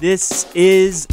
This 0.00 0.50
is 0.54 1.06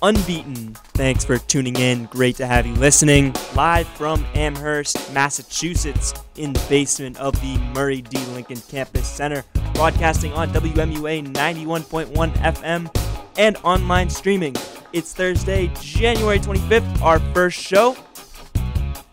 Unbeaten. 0.00 0.72
Thanks 0.94 1.26
for 1.26 1.36
tuning 1.36 1.76
in. 1.76 2.06
Great 2.06 2.36
to 2.36 2.46
have 2.46 2.66
you 2.66 2.72
listening. 2.72 3.34
Live 3.54 3.86
from 3.86 4.24
Amherst, 4.34 5.12
Massachusetts, 5.12 6.14
in 6.36 6.54
the 6.54 6.66
basement 6.70 7.20
of 7.20 7.38
the 7.42 7.58
Murray 7.74 8.00
D. 8.00 8.16
Lincoln 8.32 8.62
Campus 8.70 9.06
Center, 9.06 9.44
broadcasting 9.74 10.32
on 10.32 10.48
WMUA 10.54 11.34
91.1 11.34 12.32
FM 12.32 12.96
and 13.36 13.58
online 13.58 14.08
streaming. 14.08 14.56
It's 14.94 15.12
Thursday, 15.12 15.70
January 15.82 16.38
25th, 16.38 17.02
our 17.02 17.18
first 17.34 17.60
show. 17.60 17.94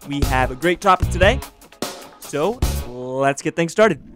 We 0.07 0.21
have 0.28 0.52
a 0.52 0.55
great 0.55 0.80
topic 0.80 1.09
today. 1.09 1.41
So 2.20 2.59
let's 2.88 3.41
get 3.41 3.57
things 3.57 3.73
started. 3.73 4.11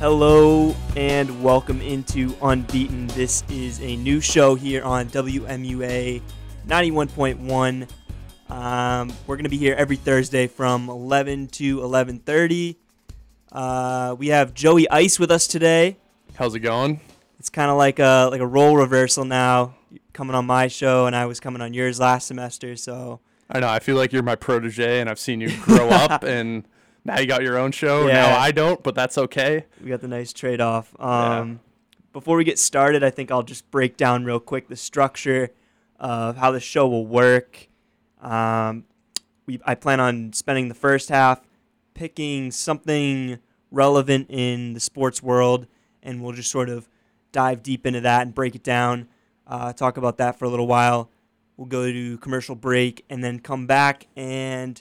Hello 0.00 0.76
and 0.94 1.42
welcome 1.42 1.80
into 1.80 2.32
Unbeaten. 2.40 3.08
This 3.08 3.42
is 3.50 3.80
a 3.80 3.96
new 3.96 4.20
show 4.20 4.54
here 4.54 4.84
on 4.84 5.08
WMUA 5.08 6.22
91.1. 6.68 7.88
Um, 8.48 9.12
we're 9.26 9.36
gonna 9.36 9.48
be 9.48 9.56
here 9.56 9.74
every 9.76 9.96
Thursday 9.96 10.46
from 10.46 10.88
11 10.88 11.48
to 11.48 11.80
11:30. 11.80 12.76
Uh, 13.50 14.14
we 14.16 14.28
have 14.28 14.54
Joey 14.54 14.88
Ice 14.88 15.18
with 15.18 15.32
us 15.32 15.48
today. 15.48 15.96
How's 16.36 16.54
it 16.54 16.60
going? 16.60 17.00
It's 17.40 17.50
kind 17.50 17.68
of 17.68 17.76
like 17.76 17.98
a 17.98 18.28
like 18.30 18.40
a 18.40 18.46
role 18.46 18.76
reversal 18.76 19.24
now. 19.24 19.74
You're 19.90 19.98
coming 20.12 20.36
on 20.36 20.46
my 20.46 20.68
show, 20.68 21.06
and 21.06 21.16
I 21.16 21.26
was 21.26 21.40
coming 21.40 21.60
on 21.60 21.74
yours 21.74 21.98
last 21.98 22.28
semester. 22.28 22.76
So 22.76 23.18
I 23.50 23.58
know. 23.58 23.68
I 23.68 23.80
feel 23.80 23.96
like 23.96 24.12
you're 24.12 24.22
my 24.22 24.36
protege, 24.36 25.00
and 25.00 25.10
I've 25.10 25.18
seen 25.18 25.40
you 25.40 25.50
grow 25.62 25.88
up, 25.90 26.22
and 26.22 26.68
now 27.08 27.18
you 27.18 27.26
got 27.26 27.42
your 27.42 27.58
own 27.58 27.72
show. 27.72 28.06
Yeah. 28.06 28.14
Now 28.14 28.38
I 28.38 28.52
don't, 28.52 28.82
but 28.82 28.94
that's 28.94 29.18
okay. 29.18 29.64
we 29.82 29.88
got 29.90 30.00
the 30.00 30.08
nice 30.08 30.32
trade 30.32 30.60
off. 30.60 30.94
Um, 31.00 31.60
Before 32.12 32.36
we 32.36 32.44
get 32.44 32.58
started, 32.58 33.02
I 33.02 33.10
think 33.10 33.30
I'll 33.30 33.42
just 33.42 33.70
break 33.70 33.96
down 33.96 34.24
real 34.24 34.40
quick 34.40 34.68
the 34.68 34.76
structure 34.76 35.50
of 35.98 36.36
how 36.36 36.50
the 36.50 36.60
show 36.60 36.86
will 36.86 37.06
work. 37.06 37.68
Um, 38.20 38.84
we 39.46 39.60
I 39.64 39.74
plan 39.74 40.00
on 40.00 40.32
spending 40.32 40.68
the 40.68 40.74
first 40.74 41.08
half 41.08 41.40
picking 41.94 42.50
something 42.50 43.38
relevant 43.70 44.26
in 44.30 44.74
the 44.74 44.80
sports 44.80 45.22
world, 45.22 45.66
and 46.02 46.22
we'll 46.22 46.32
just 46.32 46.50
sort 46.50 46.68
of 46.68 46.88
dive 47.32 47.62
deep 47.62 47.86
into 47.86 48.00
that 48.02 48.22
and 48.22 48.34
break 48.34 48.54
it 48.54 48.62
down. 48.62 49.08
Uh, 49.46 49.72
talk 49.72 49.96
about 49.96 50.18
that 50.18 50.38
for 50.38 50.44
a 50.44 50.48
little 50.48 50.66
while. 50.66 51.10
We'll 51.56 51.66
go 51.66 51.90
to 51.90 52.18
commercial 52.18 52.54
break 52.54 53.04
and 53.10 53.24
then 53.24 53.40
come 53.40 53.66
back 53.66 54.06
and 54.14 54.80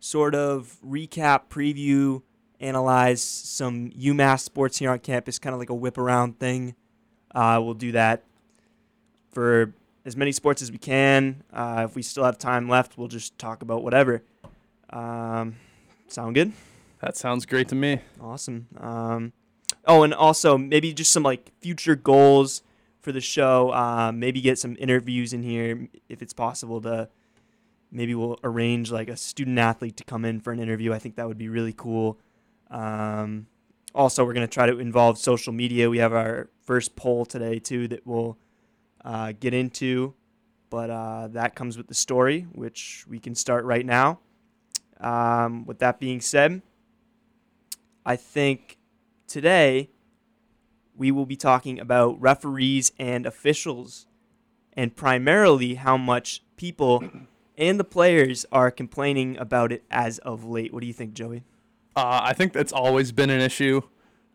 sort 0.00 0.34
of 0.34 0.76
recap, 0.84 1.48
preview, 1.48 2.22
analyze 2.60 3.22
some 3.22 3.90
UMass 3.90 4.40
sports 4.40 4.78
here 4.78 4.90
on 4.90 4.98
campus, 4.98 5.38
kind 5.38 5.54
of 5.54 5.60
like 5.60 5.70
a 5.70 5.74
whip 5.74 5.98
around 5.98 6.38
thing. 6.38 6.74
Uh, 7.34 7.60
we'll 7.62 7.74
do 7.74 7.92
that 7.92 8.24
for 9.32 9.72
as 10.04 10.16
many 10.16 10.32
sports 10.32 10.62
as 10.62 10.72
we 10.72 10.78
can. 10.78 11.42
Uh, 11.52 11.86
if 11.88 11.94
we 11.94 12.02
still 12.02 12.24
have 12.24 12.38
time 12.38 12.68
left, 12.68 12.96
we'll 12.96 13.08
just 13.08 13.38
talk 13.38 13.62
about 13.62 13.82
whatever. 13.82 14.22
Um, 14.90 15.56
sound 16.08 16.34
good? 16.34 16.52
That 17.00 17.16
sounds 17.16 17.46
great 17.46 17.68
to 17.68 17.74
me. 17.74 18.00
Awesome. 18.20 18.66
Um, 18.78 19.32
oh, 19.86 20.02
and 20.02 20.14
also 20.14 20.58
maybe 20.58 20.92
just 20.92 21.12
some 21.12 21.22
like 21.22 21.52
future 21.60 21.94
goals 21.94 22.62
for 23.00 23.12
the 23.12 23.20
show. 23.20 23.72
Um, 23.72 24.18
maybe 24.18 24.40
get 24.40 24.58
some 24.58 24.76
interviews 24.78 25.32
in 25.32 25.42
here 25.42 25.88
if 26.08 26.22
it's 26.22 26.32
possible 26.32 26.80
to. 26.82 27.08
Maybe 27.90 28.14
we'll 28.14 28.38
arrange 28.44 28.90
like 28.90 29.08
a 29.08 29.16
student 29.16 29.58
athlete 29.58 29.96
to 29.96 30.04
come 30.04 30.24
in 30.24 30.40
for 30.40 30.52
an 30.52 30.60
interview. 30.60 30.92
I 30.92 30.98
think 30.98 31.16
that 31.16 31.26
would 31.26 31.38
be 31.38 31.48
really 31.48 31.72
cool. 31.72 32.18
Um, 32.70 33.46
also, 33.94 34.24
we're 34.24 34.34
going 34.34 34.46
to 34.46 34.52
try 34.52 34.66
to 34.66 34.78
involve 34.78 35.18
social 35.18 35.52
media. 35.52 35.88
We 35.88 35.98
have 35.98 36.12
our 36.12 36.50
first 36.62 36.96
poll 36.96 37.24
today 37.24 37.58
too 37.58 37.88
that 37.88 38.06
we'll 38.06 38.36
uh, 39.04 39.32
get 39.38 39.54
into, 39.54 40.14
but 40.68 40.90
uh, 40.90 41.28
that 41.28 41.54
comes 41.54 41.78
with 41.78 41.88
the 41.88 41.94
story, 41.94 42.46
which 42.52 43.06
we 43.08 43.18
can 43.18 43.34
start 43.34 43.64
right 43.64 43.86
now. 43.86 44.20
Um, 45.00 45.64
with 45.64 45.78
that 45.78 45.98
being 45.98 46.20
said, 46.20 46.60
I 48.04 48.16
think 48.16 48.76
today 49.26 49.90
we 50.94 51.10
will 51.10 51.26
be 51.26 51.36
talking 51.36 51.78
about 51.78 52.20
referees 52.20 52.92
and 52.98 53.24
officials, 53.24 54.06
and 54.74 54.94
primarily 54.94 55.74
how 55.74 55.96
much 55.96 56.42
people 56.56 57.02
and 57.58 57.78
the 57.78 57.84
players 57.84 58.46
are 58.50 58.70
complaining 58.70 59.36
about 59.36 59.72
it 59.72 59.84
as 59.90 60.18
of 60.18 60.44
late. 60.44 60.72
What 60.72 60.80
do 60.80 60.86
you 60.86 60.92
think, 60.92 61.12
Joey? 61.12 61.42
Uh, 61.96 62.20
I 62.22 62.32
think 62.32 62.52
that's 62.52 62.72
always 62.72 63.12
been 63.12 63.28
an 63.28 63.40
issue. 63.40 63.82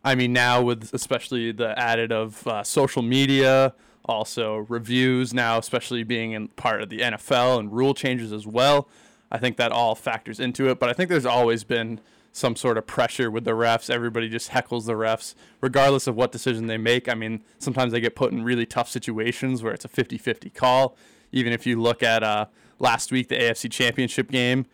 I 0.03 0.15
mean, 0.15 0.33
now 0.33 0.61
with 0.61 0.93
especially 0.93 1.53
the 1.53 1.77
added 1.79 2.11
of 2.11 2.45
uh, 2.45 2.63
social 2.63 3.01
media, 3.01 3.73
also 4.05 4.57
reviews 4.67 5.33
now, 5.33 5.57
especially 5.57 6.03
being 6.03 6.33
in 6.33 6.49
part 6.49 6.81
of 6.81 6.89
the 6.89 6.99
NFL 6.99 7.59
and 7.59 7.71
rule 7.71 7.93
changes 7.93 8.33
as 8.33 8.45
well. 8.45 8.89
I 9.31 9.37
think 9.37 9.57
that 9.57 9.71
all 9.71 9.95
factors 9.95 10.39
into 10.39 10.69
it. 10.69 10.79
But 10.79 10.89
I 10.89 10.93
think 10.93 11.09
there's 11.09 11.25
always 11.25 11.63
been 11.63 12.01
some 12.33 12.55
sort 12.55 12.77
of 12.77 12.85
pressure 12.85 13.31
with 13.31 13.45
the 13.45 13.51
refs. 13.51 13.89
Everybody 13.89 14.27
just 14.27 14.51
heckles 14.51 14.85
the 14.85 14.93
refs, 14.93 15.35
regardless 15.61 16.07
of 16.07 16.15
what 16.15 16.31
decision 16.31 16.67
they 16.67 16.77
make. 16.77 17.07
I 17.07 17.13
mean, 17.13 17.43
sometimes 17.59 17.93
they 17.93 18.01
get 18.01 18.15
put 18.15 18.33
in 18.33 18.43
really 18.43 18.65
tough 18.65 18.89
situations 18.89 19.63
where 19.63 19.73
it's 19.73 19.85
a 19.85 19.87
50 19.87 20.17
50 20.17 20.49
call. 20.49 20.97
Even 21.31 21.53
if 21.53 21.65
you 21.65 21.81
look 21.81 22.03
at 22.03 22.23
uh, 22.23 22.47
last 22.79 23.11
week, 23.11 23.29
the 23.29 23.35
AFC 23.37 23.71
Championship 23.71 24.29
game 24.31 24.65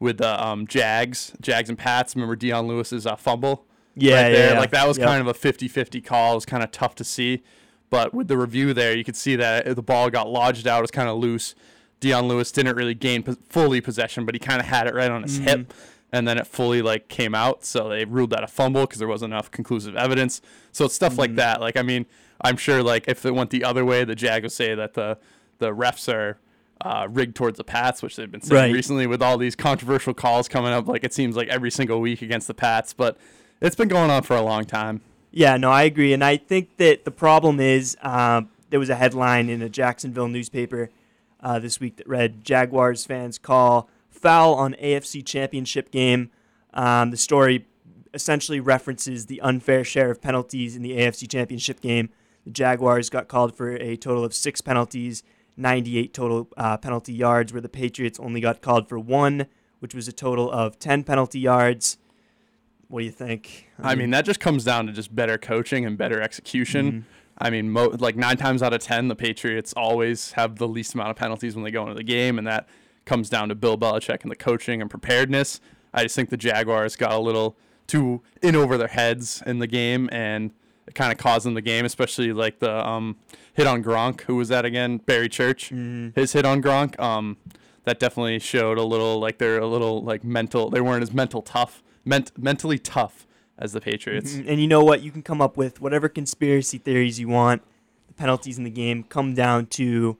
with 0.00 0.18
the 0.18 0.44
um, 0.44 0.66
Jags, 0.66 1.32
Jags 1.40 1.68
and 1.68 1.76
Pats. 1.78 2.14
Remember 2.14 2.36
Dion 2.36 2.66
Lewis's 2.68 3.06
uh, 3.06 3.16
fumble? 3.16 3.64
Yeah, 3.96 4.22
right 4.22 4.30
there. 4.30 4.54
Like 4.60 4.70
that 4.70 4.86
was 4.86 4.96
Yep. 4.98 5.08
kind 5.08 5.20
of 5.20 5.26
a 5.26 5.34
50-50 5.34 6.04
call. 6.04 6.32
It 6.32 6.36
was 6.36 6.46
kind 6.46 6.62
of 6.62 6.70
tough 6.70 6.94
to 6.96 7.04
see. 7.04 7.42
But 7.90 8.12
with 8.14 8.28
the 8.28 8.36
review 8.36 8.74
there, 8.74 8.96
you 8.96 9.02
could 9.02 9.16
see 9.16 9.34
that 9.36 9.74
the 9.74 9.82
ball 9.82 10.10
got 10.10 10.28
lodged 10.28 10.66
out. 10.68 10.78
It 10.78 10.82
was 10.82 10.90
kind 10.90 11.08
of 11.08 11.18
loose. 11.18 11.54
Dion 12.00 12.28
Lewis 12.28 12.52
didn't 12.52 12.76
really 12.76 12.94
gain 12.94 13.22
pos- 13.24 13.38
fully 13.48 13.80
possession, 13.80 14.24
but 14.24 14.34
he 14.34 14.38
kind 14.38 14.60
of 14.60 14.66
had 14.66 14.86
it 14.86 14.94
right 14.94 15.10
on 15.10 15.22
his 15.24 15.38
hip, 15.38 15.72
and 16.12 16.28
then 16.28 16.38
it 16.38 16.46
fully 16.46 16.80
like 16.80 17.08
came 17.08 17.34
out. 17.34 17.64
So 17.64 17.88
they 17.88 18.04
ruled 18.04 18.30
that 18.30 18.44
a 18.44 18.46
fumble 18.46 18.82
because 18.82 18.98
there 19.00 19.08
wasn't 19.08 19.32
enough 19.32 19.50
conclusive 19.50 19.96
evidence. 19.96 20.40
So 20.70 20.84
it's 20.84 20.94
stuff 20.94 21.18
like 21.18 21.34
that. 21.36 21.60
Like 21.60 21.76
I 21.76 21.82
mean, 21.82 22.06
I'm 22.40 22.56
sure 22.56 22.84
like 22.84 23.08
if 23.08 23.26
it 23.26 23.34
went 23.34 23.50
the 23.50 23.64
other 23.64 23.84
way, 23.84 24.04
the 24.04 24.14
Jag 24.14 24.42
would 24.44 24.52
say 24.52 24.76
that 24.76 24.94
the 24.94 25.18
the 25.58 25.70
refs 25.74 26.12
are 26.12 26.38
uh, 26.80 27.06
rigged 27.10 27.34
towards 27.36 27.56
the 27.58 27.64
Pats, 27.64 28.02
which 28.02 28.16
they've 28.16 28.30
been 28.30 28.40
saying 28.40 28.62
Right. 28.62 28.72
recently 28.72 29.06
with 29.06 29.22
all 29.22 29.36
these 29.38 29.56
controversial 29.56 30.14
calls 30.14 30.48
coming 30.48 30.72
up. 30.72 30.86
Like 30.86 31.04
it 31.04 31.12
seems 31.12 31.36
like 31.36 31.48
every 31.48 31.70
single 31.70 32.00
week 32.00 32.22
against 32.22 32.46
the 32.46 32.54
Pats, 32.54 32.92
but 32.92 33.16
it's 33.60 33.76
been 33.76 33.88
going 33.88 34.10
on 34.10 34.22
for 34.22 34.36
a 34.36 34.42
long 34.42 34.64
time. 34.64 35.00
Yeah, 35.30 35.56
no, 35.56 35.70
I 35.70 35.82
agree, 35.82 36.12
and 36.12 36.24
I 36.24 36.36
think 36.38 36.76
that 36.78 37.04
the 37.04 37.10
problem 37.10 37.60
is 37.60 37.96
um, 38.02 38.48
there 38.70 38.80
was 38.80 38.88
a 38.88 38.94
headline 38.94 39.48
in 39.50 39.60
a 39.60 39.68
Jacksonville 39.68 40.28
newspaper 40.28 40.90
uh, 41.40 41.58
this 41.58 41.78
week 41.80 41.96
that 41.96 42.08
read 42.08 42.44
Jaguars 42.44 43.04
fans 43.04 43.38
call 43.38 43.88
foul 44.10 44.54
on 44.54 44.74
AFC 44.74 45.24
Championship 45.24 45.90
game. 45.90 46.30
Um, 46.74 47.10
the 47.10 47.16
story 47.16 47.66
essentially 48.14 48.58
references 48.58 49.26
the 49.26 49.40
unfair 49.42 49.84
share 49.84 50.10
of 50.10 50.20
penalties 50.22 50.74
in 50.76 50.82
the 50.82 50.92
AFC 50.92 51.28
Championship 51.28 51.80
game. 51.80 52.08
The 52.44 52.50
Jaguars 52.50 53.10
got 53.10 53.28
called 53.28 53.54
for 53.54 53.72
a 53.76 53.96
total 53.96 54.24
of 54.24 54.32
six 54.34 54.60
penalties, 54.60 55.22
98 55.58 56.14
total 56.14 56.48
uh, 56.56 56.76
penalty 56.78 57.12
yards, 57.12 57.52
where 57.52 57.60
the 57.60 57.68
Patriots 57.68 58.18
only 58.20 58.40
got 58.40 58.62
called 58.62 58.88
for 58.88 58.98
one, 58.98 59.46
which 59.80 59.94
was 59.94 60.08
a 60.08 60.12
total 60.12 60.50
of 60.50 60.78
10 60.78 61.04
penalty 61.04 61.40
yards. 61.40 61.98
What 62.88 63.00
do 63.00 63.04
you 63.04 63.10
think? 63.12 63.68
I 63.78 63.94
mean, 63.94 64.10
that 64.10 64.24
just 64.24 64.40
comes 64.40 64.64
down 64.64 64.86
to 64.86 64.92
just 64.92 65.14
better 65.14 65.36
coaching 65.36 65.84
and 65.84 65.98
better 65.98 66.22
execution. 66.22 67.04
I 67.36 67.50
mean, 67.50 67.70
mo- 67.70 67.94
like 67.98 68.16
nine 68.16 68.36
times 68.36 68.62
out 68.62 68.72
of 68.72 68.80
ten, 68.80 69.08
the 69.08 69.14
Patriots 69.14 69.72
always 69.76 70.32
have 70.32 70.56
the 70.56 70.66
least 70.66 70.94
amount 70.94 71.10
of 71.10 71.16
penalties 71.16 71.54
when 71.54 71.64
they 71.64 71.70
go 71.70 71.82
into 71.82 71.94
the 71.94 72.02
game, 72.02 72.38
and 72.38 72.46
that 72.46 72.66
comes 73.04 73.28
down 73.28 73.48
to 73.50 73.54
Bill 73.54 73.76
Belichick 73.78 74.22
and 74.22 74.30
the 74.30 74.36
coaching 74.36 74.80
and 74.80 74.90
preparedness. 74.90 75.60
I 75.92 76.02
just 76.04 76.16
think 76.16 76.30
the 76.30 76.36
Jaguars 76.36 76.96
got 76.96 77.12
a 77.12 77.18
little 77.18 77.56
too 77.86 78.22
in 78.42 78.56
over 78.56 78.76
their 78.76 78.88
heads 78.88 79.42
in 79.46 79.58
the 79.58 79.66
game, 79.66 80.08
and 80.10 80.52
kind 80.94 81.12
of 81.12 81.18
them 81.44 81.54
the 81.54 81.62
game, 81.62 81.84
especially 81.84 82.32
like 82.32 82.58
the 82.58 82.86
um, 82.86 83.16
hit 83.54 83.66
on 83.66 83.82
Gronk. 83.82 84.22
Who 84.22 84.36
was 84.36 84.48
that 84.48 84.64
again? 84.64 84.98
Barry 84.98 85.28
Church. 85.28 85.68
His 85.68 86.32
hit 86.32 86.44
on 86.44 86.62
Gronk. 86.62 86.98
Um, 87.00 87.36
that 87.84 87.98
definitely 87.98 88.38
showed 88.38 88.76
a 88.78 88.82
little 88.84 89.18
like 89.18 89.38
they're 89.38 89.58
a 89.60 89.66
little 89.66 90.02
like 90.02 90.22
mental. 90.24 90.68
They 90.70 90.80
weren't 90.80 91.02
as 91.02 91.12
mental 91.12 91.40
tough, 91.42 91.82
ment- 92.04 92.36
mentally 92.36 92.78
tough 92.78 93.26
as 93.58 93.72
the 93.72 93.80
Patriots. 93.80 94.34
Mhm. 94.34 94.44
And 94.48 94.60
you 94.60 94.68
know 94.68 94.84
what? 94.84 95.02
You 95.02 95.10
can 95.10 95.22
come 95.22 95.40
up 95.40 95.56
with 95.56 95.80
whatever 95.80 96.08
conspiracy 96.08 96.78
theories 96.78 97.18
you 97.18 97.28
want. 97.28 97.62
The 98.06 98.12
penalties 98.14 98.58
in 98.58 98.64
the 98.64 98.70
game 98.70 99.04
come 99.04 99.34
down 99.34 99.66
to, 99.68 100.16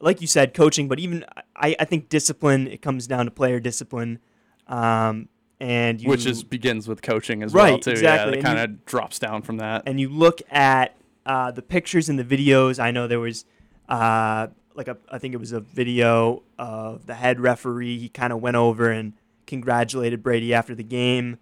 like 0.00 0.20
you 0.20 0.26
said, 0.26 0.54
coaching, 0.54 0.88
but 0.88 0.98
even 0.98 1.24
I, 1.54 1.76
I 1.78 1.84
think 1.84 2.08
discipline. 2.08 2.66
It 2.66 2.82
comes 2.82 3.06
down 3.06 3.26
to 3.26 3.30
player 3.30 3.60
discipline, 3.60 4.18
um, 4.66 5.28
and 5.62 6.02
you, 6.02 6.08
which 6.08 6.26
is 6.26 6.42
begins 6.42 6.88
with 6.88 7.02
coaching 7.02 7.44
as 7.44 7.54
well 7.54 7.78
too. 7.78 7.92
exactly. 7.92 8.32
Yeah, 8.32 8.38
it 8.40 8.42
kind 8.42 8.58
of 8.58 8.84
drops 8.84 9.20
down 9.20 9.42
from 9.42 9.58
that. 9.58 9.84
and 9.86 10.00
you 10.00 10.08
look 10.08 10.42
at 10.50 10.96
uh, 11.24 11.52
the 11.52 11.62
pictures 11.62 12.08
and 12.08 12.18
the 12.18 12.24
videos. 12.24 12.80
I 12.80 12.90
know 12.90 13.06
there 13.06 13.20
was 13.20 13.44
uh, 13.88 14.48
like 14.74 14.88
a 14.88 14.96
I 15.08 15.18
think 15.18 15.34
it 15.34 15.36
was 15.38 15.52
a 15.52 15.60
video 15.60 16.42
of 16.58 17.06
the 17.06 17.14
head 17.14 17.38
referee. 17.38 17.96
He 17.96 18.08
kind 18.08 18.32
of 18.32 18.42
went 18.42 18.56
over 18.56 18.90
and 18.90 19.12
congratulated 19.46 20.20
Brady 20.20 20.52
after 20.52 20.74
the 20.74 20.82
game, 20.82 21.38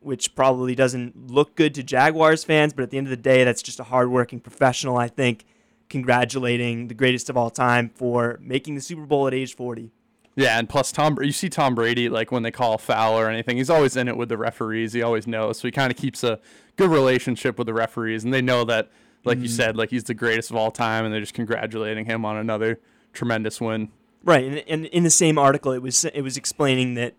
which 0.00 0.34
probably 0.34 0.74
doesn't 0.74 1.30
look 1.30 1.54
good 1.54 1.76
to 1.76 1.84
Jaguars 1.84 2.42
fans, 2.42 2.72
but 2.72 2.82
at 2.82 2.90
the 2.90 2.98
end 2.98 3.06
of 3.06 3.12
the 3.12 3.16
day, 3.16 3.44
that's 3.44 3.62
just 3.62 3.78
a 3.78 3.84
hardworking 3.84 4.40
professional, 4.40 4.96
I 4.96 5.06
think, 5.06 5.44
congratulating 5.88 6.88
the 6.88 6.94
greatest 6.94 7.30
of 7.30 7.36
all 7.36 7.50
time 7.50 7.90
for 7.94 8.40
making 8.42 8.74
the 8.74 8.80
Super 8.80 9.06
Bowl 9.06 9.28
at 9.28 9.34
age 9.34 9.54
40. 9.54 9.92
Yeah, 10.38 10.56
and 10.56 10.68
plus 10.68 10.92
Tom, 10.92 11.18
you 11.20 11.32
see 11.32 11.48
Tom 11.48 11.74
Brady 11.74 12.08
like 12.08 12.30
when 12.30 12.44
they 12.44 12.52
call 12.52 12.74
a 12.74 12.78
foul 12.78 13.18
or 13.18 13.28
anything, 13.28 13.56
he's 13.56 13.68
always 13.68 13.96
in 13.96 14.06
it 14.06 14.16
with 14.16 14.28
the 14.28 14.38
referees. 14.38 14.92
He 14.92 15.02
always 15.02 15.26
knows, 15.26 15.58
so 15.58 15.66
he 15.66 15.72
kind 15.72 15.90
of 15.90 15.98
keeps 15.98 16.22
a 16.22 16.38
good 16.76 16.90
relationship 16.90 17.58
with 17.58 17.66
the 17.66 17.74
referees, 17.74 18.22
and 18.22 18.32
they 18.32 18.40
know 18.40 18.62
that, 18.66 18.88
like 19.24 19.38
mm-hmm. 19.38 19.42
you 19.42 19.48
said, 19.48 19.76
like 19.76 19.90
he's 19.90 20.04
the 20.04 20.14
greatest 20.14 20.50
of 20.50 20.56
all 20.56 20.70
time, 20.70 21.04
and 21.04 21.12
they're 21.12 21.20
just 21.20 21.34
congratulating 21.34 22.04
him 22.04 22.24
on 22.24 22.36
another 22.36 22.78
tremendous 23.12 23.60
win. 23.60 23.90
Right, 24.22 24.44
and, 24.44 24.58
and 24.68 24.86
in 24.86 25.02
the 25.02 25.10
same 25.10 25.38
article, 25.38 25.72
it 25.72 25.82
was 25.82 26.04
it 26.04 26.20
was 26.22 26.36
explaining 26.36 26.94
that 26.94 27.14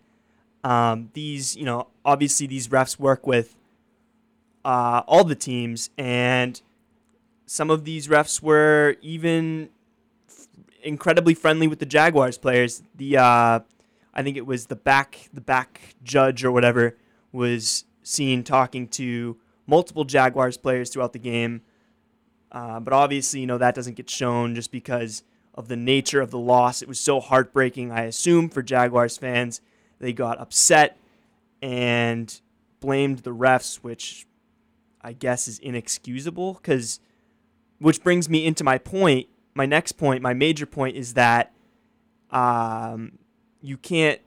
um, 0.63 1.10
these, 1.12 1.57
you 1.57 1.65
know, 1.65 1.88
obviously 2.06 2.48
these 2.48 2.69
refs 2.69 2.98
work 2.98 3.27
with 3.27 3.54
uh, 4.63 5.01
all 5.07 5.25
the 5.25 5.36
teams, 5.36 5.89
and 5.98 6.62
some 7.45 7.69
of 7.69 7.83
these 7.83 8.07
refs 8.07 8.42
were 8.42 8.95
even 9.01 9.72
incredibly 10.83 11.33
friendly 11.33 11.67
with 11.67 11.79
the 11.79 11.85
Jaguars 11.85 12.37
players. 12.37 12.83
The 12.95 13.17
uh, 13.17 13.59
I 14.13 14.23
think 14.23 14.37
it 14.37 14.45
was 14.45 14.67
the 14.67 14.75
back 14.75 15.29
the 15.33 15.41
back 15.41 15.95
judge 16.03 16.43
or 16.43 16.51
whatever 16.51 16.97
was 17.31 17.85
seen 18.03 18.43
talking 18.43 18.87
to 18.87 19.37
multiple 19.67 20.03
Jaguars 20.03 20.57
players 20.57 20.89
throughout 20.89 21.13
the 21.13 21.19
game. 21.19 21.61
Uh, 22.51 22.79
but 22.79 22.93
obviously, 22.93 23.39
you 23.39 23.47
know 23.47 23.57
that 23.57 23.75
doesn't 23.75 23.95
get 23.95 24.09
shown 24.09 24.55
just 24.55 24.71
because 24.71 25.23
of 25.53 25.67
the 25.67 25.75
nature 25.75 26.21
of 26.21 26.31
the 26.31 26.39
loss. 26.39 26.81
It 26.81 26.87
was 26.87 26.99
so 26.99 27.19
heartbreaking, 27.19 27.91
I 27.91 28.03
assume, 28.03 28.49
for 28.49 28.61
Jaguars 28.61 29.17
fans. 29.17 29.61
They 29.99 30.13
got 30.13 30.39
upset 30.39 30.97
and 31.61 32.39
blamed 32.79 33.19
the 33.19 33.33
refs, 33.33 33.77
which 33.77 34.25
I 35.01 35.13
guess 35.13 35.47
is 35.47 35.59
inexcusable. 35.59 36.53
Because, 36.55 36.99
which 37.77 38.03
brings 38.03 38.29
me 38.29 38.45
into 38.45 38.63
my 38.63 38.77
point 38.77 39.27
my 39.54 39.66
next 39.66 39.94
point, 39.94 40.22
my 40.22 40.34
major 40.34 40.66
point 40.66 40.96
is 40.96 41.13
that 41.16 41.51
um, 42.31 43.19
you 43.62 43.78
can't 43.78 44.22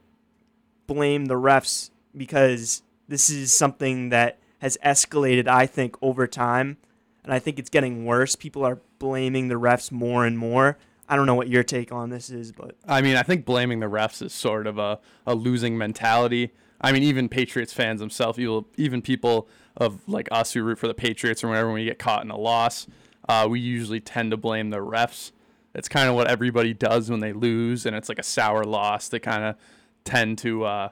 blame 0.87 1.27
the 1.27 1.35
refs 1.35 1.91
because 2.17 2.83
this 3.09 3.31
is 3.31 3.53
something 3.53 4.11
that 4.11 4.39
has 4.59 4.79
escalated, 4.85 5.49
I 5.49 5.67
think, 5.67 5.97
over 6.03 6.27
time. 6.27 6.77
And 7.25 7.33
I 7.33 7.39
think 7.39 7.59
it's 7.59 7.71
getting 7.71 8.05
worse. 8.05 8.37
People 8.37 8.65
are 8.65 8.81
blaming 8.99 9.49
the 9.49 9.55
refs 9.55 9.93
more 9.93 10.25
and 10.27 10.39
more. 10.39 10.79
I 11.09 11.17
don't 11.17 11.27
know 11.27 11.35
what 11.35 11.49
your 11.49 11.63
take 11.63 11.93
on 11.93 12.11
this 12.11 12.31
is, 12.31 12.53
but 12.53 12.77
I 12.87 13.03
mean, 13.03 13.17
I 13.17 13.23
think 13.23 13.45
blaming 13.45 13.81
the 13.81 13.87
refs 13.87 14.23
is 14.23 14.33
sort 14.33 14.67
of 14.67 14.79
a, 14.79 14.99
a 15.27 15.35
losing 15.35 15.77
mentality. 15.77 16.53
I 16.81 16.91
mean, 16.93 17.03
even 17.03 17.29
Patriots 17.29 17.73
fans 17.73 18.01
themselves, 18.01 18.39
even 18.77 19.03
people 19.03 19.49
of 19.77 20.01
like 20.09 20.29
us 20.31 20.53
who 20.53 20.63
root 20.63 20.79
for 20.79 20.89
the 20.89 20.95
Patriots 20.95 21.45
or 21.45 21.49
whenever 21.49 21.73
we 21.73 21.85
get 21.85 21.99
caught 21.99 22.25
in 22.25 22.31
a 22.31 22.37
loss, 22.37 22.87
uh, 23.29 23.47
we 23.49 23.61
usually 23.61 24.01
tend 24.01 24.31
to 24.31 24.37
blame 24.37 24.71
the 24.71 24.79
refs. 24.79 25.33
It's 25.75 25.89
kind 25.89 26.09
of 26.09 26.15
what 26.15 26.27
everybody 26.27 26.75
does 26.75 27.11
when 27.11 27.21
they 27.21 27.33
lose, 27.33 27.87
and 27.87 27.97
it's 27.97 28.09
like 28.09 28.19
a 28.19 28.25
sour 28.25 28.65
loss. 28.65 29.09
They 29.09 29.19
kind 29.19 29.45
of 29.45 29.57
tend 30.05 30.39
to 30.39 30.65
uh, 30.65 30.89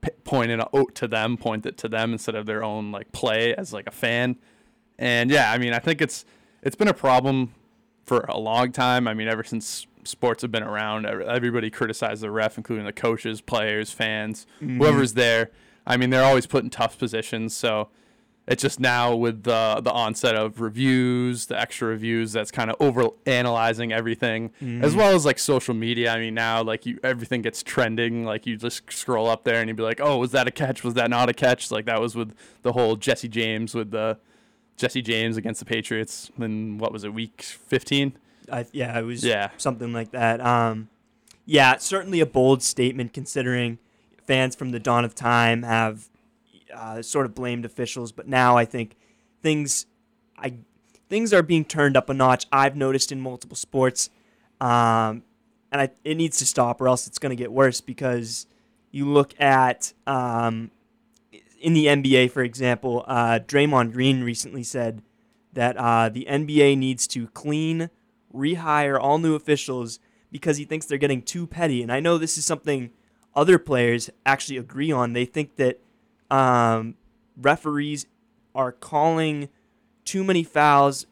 p- 0.00 0.10
point 0.24 0.50
it 0.50 0.60
out 0.60 0.94
to 0.94 1.08
them, 1.08 1.36
point 1.36 1.66
it 1.66 1.76
to 1.78 1.88
them 1.88 2.12
instead 2.12 2.34
of 2.34 2.46
their 2.46 2.64
own 2.64 2.90
like 2.90 3.12
play 3.12 3.54
as 3.54 3.72
like 3.72 3.86
a 3.86 3.90
fan. 3.90 4.36
And 4.98 5.30
yeah, 5.30 5.50
I 5.50 5.58
mean, 5.58 5.72
I 5.72 5.78
think 5.78 6.00
it's 6.00 6.24
it's 6.62 6.76
been 6.76 6.88
a 6.88 6.94
problem 6.94 7.54
for 8.04 8.20
a 8.20 8.38
long 8.38 8.72
time. 8.72 9.06
I 9.06 9.14
mean, 9.14 9.28
ever 9.28 9.44
since 9.44 9.86
sports 10.04 10.42
have 10.42 10.52
been 10.52 10.62
around, 10.62 11.06
everybody 11.06 11.70
criticizes 11.70 12.20
the 12.20 12.30
ref, 12.30 12.56
including 12.56 12.86
the 12.86 12.92
coaches, 12.92 13.40
players, 13.40 13.90
fans, 13.90 14.46
mm-hmm. 14.60 14.78
whoever's 14.78 15.14
there. 15.14 15.50
I 15.86 15.96
mean, 15.96 16.10
they're 16.10 16.24
always 16.24 16.46
put 16.46 16.64
in 16.64 16.70
tough 16.70 16.98
positions. 16.98 17.54
So 17.54 17.88
it's 18.46 18.62
just 18.62 18.78
now 18.78 19.14
with 19.16 19.44
the 19.44 19.80
the 19.82 19.90
onset 19.90 20.34
of 20.34 20.60
reviews, 20.60 21.46
the 21.46 21.58
extra 21.58 21.88
reviews, 21.88 22.32
that's 22.32 22.50
kind 22.50 22.70
of 22.70 22.76
over 22.78 23.08
analyzing 23.24 23.92
everything, 23.92 24.50
mm. 24.60 24.82
as 24.82 24.94
well 24.94 25.14
as 25.14 25.24
like 25.24 25.38
social 25.38 25.74
media. 25.74 26.12
I 26.12 26.18
mean, 26.18 26.34
now 26.34 26.62
like 26.62 26.84
you 26.84 26.98
everything 27.02 27.40
gets 27.42 27.62
trending. 27.62 28.24
Like 28.24 28.46
you 28.46 28.56
just 28.56 28.92
scroll 28.92 29.28
up 29.28 29.44
there 29.44 29.60
and 29.60 29.68
you'd 29.68 29.76
be 29.76 29.82
like, 29.82 30.00
oh, 30.00 30.18
was 30.18 30.32
that 30.32 30.46
a 30.46 30.50
catch? 30.50 30.84
Was 30.84 30.94
that 30.94 31.08
not 31.08 31.30
a 31.30 31.34
catch? 31.34 31.70
Like 31.70 31.86
that 31.86 32.00
was 32.00 32.14
with 32.14 32.34
the 32.62 32.72
whole 32.72 32.96
Jesse 32.96 33.28
James 33.28 33.74
with 33.74 33.90
the 33.92 34.18
Jesse 34.76 35.02
James 35.02 35.36
against 35.36 35.60
the 35.60 35.66
Patriots 35.66 36.30
in 36.38 36.76
what 36.78 36.92
was 36.92 37.04
it, 37.04 37.14
week 37.14 37.40
fifteen? 37.42 38.18
I, 38.52 38.66
yeah, 38.72 38.98
it 38.98 39.04
was 39.04 39.24
yeah. 39.24 39.50
something 39.56 39.92
like 39.94 40.10
that. 40.10 40.40
Um, 40.42 40.88
yeah, 41.46 41.78
certainly 41.78 42.20
a 42.20 42.26
bold 42.26 42.62
statement 42.62 43.14
considering 43.14 43.78
fans 44.26 44.54
from 44.54 44.70
the 44.70 44.80
dawn 44.80 45.04
of 45.04 45.14
time 45.14 45.62
have 45.62 46.08
uh, 46.74 47.02
sort 47.02 47.26
of 47.26 47.34
blamed 47.34 47.64
officials, 47.64 48.12
but 48.12 48.28
now 48.28 48.56
I 48.56 48.64
think 48.64 48.96
things 49.42 49.86
I 50.36 50.54
things 51.08 51.32
are 51.32 51.42
being 51.42 51.64
turned 51.64 51.96
up 51.96 52.08
a 52.08 52.14
notch. 52.14 52.46
I've 52.52 52.76
noticed 52.76 53.12
in 53.12 53.20
multiple 53.20 53.56
sports, 53.56 54.10
um, 54.60 55.22
and 55.70 55.80
I, 55.80 55.90
it 56.04 56.16
needs 56.16 56.38
to 56.38 56.46
stop, 56.46 56.80
or 56.80 56.88
else 56.88 57.06
it's 57.06 57.18
going 57.18 57.30
to 57.30 57.36
get 57.36 57.52
worse. 57.52 57.80
Because 57.80 58.46
you 58.90 59.08
look 59.08 59.38
at 59.40 59.92
um, 60.06 60.70
in 61.60 61.72
the 61.72 61.86
NBA, 61.86 62.30
for 62.30 62.42
example, 62.42 63.04
uh, 63.06 63.40
Draymond 63.46 63.92
Green 63.92 64.22
recently 64.22 64.62
said 64.62 65.02
that 65.52 65.76
uh, 65.76 66.08
the 66.08 66.26
NBA 66.28 66.76
needs 66.76 67.06
to 67.08 67.28
clean, 67.28 67.90
rehire 68.34 68.98
all 69.00 69.18
new 69.18 69.34
officials 69.34 69.98
because 70.30 70.56
he 70.56 70.64
thinks 70.64 70.86
they're 70.86 70.98
getting 70.98 71.22
too 71.22 71.46
petty. 71.46 71.82
And 71.82 71.92
I 71.92 72.00
know 72.00 72.18
this 72.18 72.36
is 72.36 72.44
something 72.44 72.90
other 73.34 73.58
players 73.58 74.10
actually 74.26 74.58
agree 74.58 74.90
on. 74.90 75.12
They 75.12 75.24
think 75.24 75.56
that 75.56 75.80
um, 76.34 76.96
referees 77.40 78.06
are 78.54 78.72
calling 78.72 79.48
too 80.04 80.24
many 80.24 80.42
fouls 80.42 81.06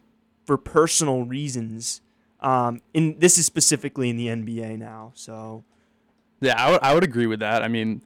for 0.44 0.56
personal 0.56 1.24
reasons. 1.24 2.00
Um, 2.40 2.80
in 2.92 3.18
this 3.20 3.38
is 3.38 3.46
specifically 3.46 4.10
in 4.10 4.16
the 4.16 4.26
NBA 4.26 4.76
now, 4.78 5.12
so 5.14 5.62
yeah, 6.40 6.54
I 6.56 6.70
would 6.72 6.82
I 6.82 6.94
would 6.94 7.04
agree 7.04 7.28
with 7.28 7.38
that. 7.38 7.62
I 7.62 7.68
mean, 7.68 8.02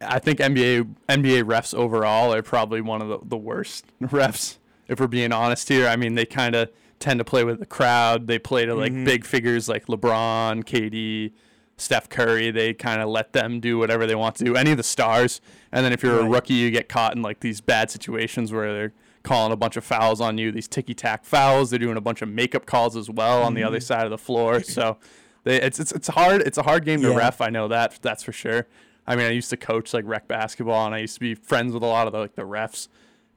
I 0.00 0.18
think 0.18 0.38
NBA 0.38 0.94
NBA 1.10 1.42
refs 1.42 1.74
overall 1.74 2.32
are 2.32 2.42
probably 2.42 2.80
one 2.80 3.02
of 3.02 3.08
the, 3.08 3.18
the 3.22 3.36
worst 3.36 3.84
refs. 4.02 4.56
If 4.88 5.00
we're 5.00 5.06
being 5.06 5.32
honest 5.32 5.68
here, 5.68 5.86
I 5.86 5.96
mean 5.96 6.14
they 6.14 6.24
kind 6.24 6.54
of 6.54 6.70
tend 6.98 7.18
to 7.18 7.24
play 7.24 7.44
with 7.44 7.58
the 7.60 7.66
crowd. 7.66 8.26
They 8.26 8.38
play 8.38 8.64
to 8.64 8.74
like 8.74 8.92
mm-hmm. 8.92 9.04
big 9.04 9.26
figures 9.26 9.68
like 9.68 9.84
LeBron, 9.84 10.64
KD, 10.64 11.32
Steph 11.76 12.08
Curry, 12.08 12.50
they 12.50 12.72
kind 12.72 13.02
of 13.02 13.08
let 13.08 13.32
them 13.32 13.60
do 13.60 13.78
whatever 13.78 14.06
they 14.06 14.14
want 14.14 14.36
to 14.36 14.44
do. 14.44 14.54
Any 14.54 14.70
of 14.70 14.76
the 14.76 14.84
stars, 14.84 15.40
and 15.72 15.84
then 15.84 15.92
if 15.92 16.02
you're 16.02 16.18
right. 16.18 16.26
a 16.26 16.30
rookie, 16.30 16.54
you 16.54 16.70
get 16.70 16.88
caught 16.88 17.16
in 17.16 17.22
like 17.22 17.40
these 17.40 17.60
bad 17.60 17.90
situations 17.90 18.52
where 18.52 18.72
they're 18.72 18.92
calling 19.24 19.52
a 19.52 19.56
bunch 19.56 19.76
of 19.76 19.84
fouls 19.84 20.20
on 20.20 20.38
you. 20.38 20.52
These 20.52 20.68
ticky 20.68 20.94
tack 20.94 21.24
fouls. 21.24 21.70
They're 21.70 21.78
doing 21.78 21.96
a 21.96 22.00
bunch 22.00 22.22
of 22.22 22.28
makeup 22.28 22.66
calls 22.66 22.96
as 22.96 23.10
well 23.10 23.38
mm-hmm. 23.38 23.46
on 23.46 23.54
the 23.54 23.64
other 23.64 23.78
mm-hmm. 23.78 23.84
side 23.84 24.04
of 24.04 24.10
the 24.10 24.18
floor. 24.18 24.62
So 24.74 24.98
they, 25.44 25.60
it's 25.60 25.78
it's 25.78 25.92
it's 25.92 26.08
hard. 26.08 26.42
It's 26.42 26.58
a 26.58 26.62
hard 26.62 26.84
game 26.84 27.00
to 27.02 27.10
yeah. 27.10 27.16
ref. 27.16 27.40
I 27.40 27.50
know 27.50 27.68
that. 27.68 27.98
That's 28.02 28.22
for 28.22 28.32
sure. 28.32 28.66
I 29.06 29.14
mean, 29.14 29.26
I 29.26 29.30
used 29.30 29.50
to 29.50 29.56
coach 29.56 29.92
like 29.92 30.04
rec 30.06 30.26
basketball, 30.26 30.86
and 30.86 30.94
I 30.94 30.98
used 30.98 31.14
to 31.14 31.20
be 31.20 31.34
friends 31.34 31.74
with 31.74 31.82
a 31.82 31.86
lot 31.86 32.06
of 32.06 32.12
the, 32.12 32.18
like 32.18 32.34
the 32.34 32.42
refs, 32.42 32.88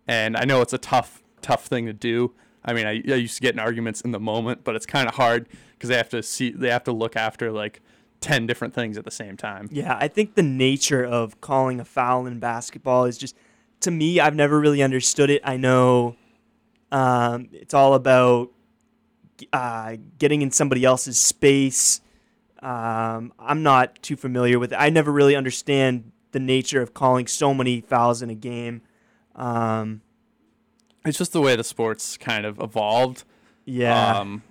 and 0.08 0.38
I 0.38 0.46
know 0.46 0.62
it's 0.62 0.74
a 0.74 0.78
tough 0.78 1.22
tough 1.42 1.66
thing 1.66 1.86
to 1.86 1.94
do. 1.94 2.34
I 2.66 2.74
mean, 2.74 2.86
I, 2.86 3.02
I 3.08 3.16
used 3.16 3.36
to 3.36 3.42
get 3.42 3.54
in 3.54 3.60
arguments 3.60 4.02
in 4.02 4.12
the 4.12 4.20
moment, 4.20 4.64
but 4.64 4.76
it's 4.76 4.86
kind 4.86 5.08
of 5.08 5.16
hard 5.16 5.48
because 5.72 5.90
they 5.90 5.96
have 5.98 6.10
to 6.10 6.24
see 6.24 6.52
they 6.52 6.70
have 6.70 6.84
to 6.86 6.92
look 6.92 7.16
after 7.16 7.52
like 7.52 7.82
10 8.22 8.48
different 8.48 8.74
things 8.74 8.98
at 8.98 9.06
the 9.06 9.12
same 9.12 9.38
time. 9.38 9.70
Yeah, 9.72 9.98
I 10.00 10.08
think 10.08 10.36
the 10.36 10.44
nature 10.44 11.04
of 11.04 11.40
calling 11.42 11.80
a 11.80 11.86
foul 11.86 12.26
in 12.26 12.40
basketball 12.40 13.06
is 13.06 13.18
just, 13.18 13.36
to 13.82 13.92
me, 13.92 14.20
I've 14.20 14.36
never 14.36 14.60
really 14.60 14.82
understood 14.82 15.30
it. 15.30 15.42
I 15.44 15.58
know 15.58 16.16
um, 16.92 17.50
it's 17.52 17.74
all 17.74 17.94
about 17.94 18.52
uh, 19.54 19.98
getting 20.18 20.42
in 20.42 20.52
somebody 20.52 20.84
else's 20.84 21.18
space. 21.18 22.02
Um, 22.60 23.34
I'm 23.38 23.62
not 23.64 24.02
too 24.02 24.16
familiar 24.16 24.58
with 24.58 24.74
it. 24.74 24.78
I 24.78 24.90
never 24.90 25.12
really 25.12 25.36
understand 25.36 26.12
the 26.32 26.40
nature 26.40 26.82
of 26.82 26.94
calling 26.94 27.28
so 27.28 27.54
many 27.54 27.82
fouls 27.82 28.22
in 28.22 28.30
a 28.30 28.36
game. 28.36 28.82
Um, 29.36 30.02
it's 31.06 31.18
just 31.18 31.34
the 31.34 31.42
way 31.42 31.56
the 31.56 31.64
sports 31.64 32.18
kind 32.18 32.46
of 32.46 32.60
evolved. 32.60 33.24
Yeah. 33.66 34.18
Um, 34.20 34.44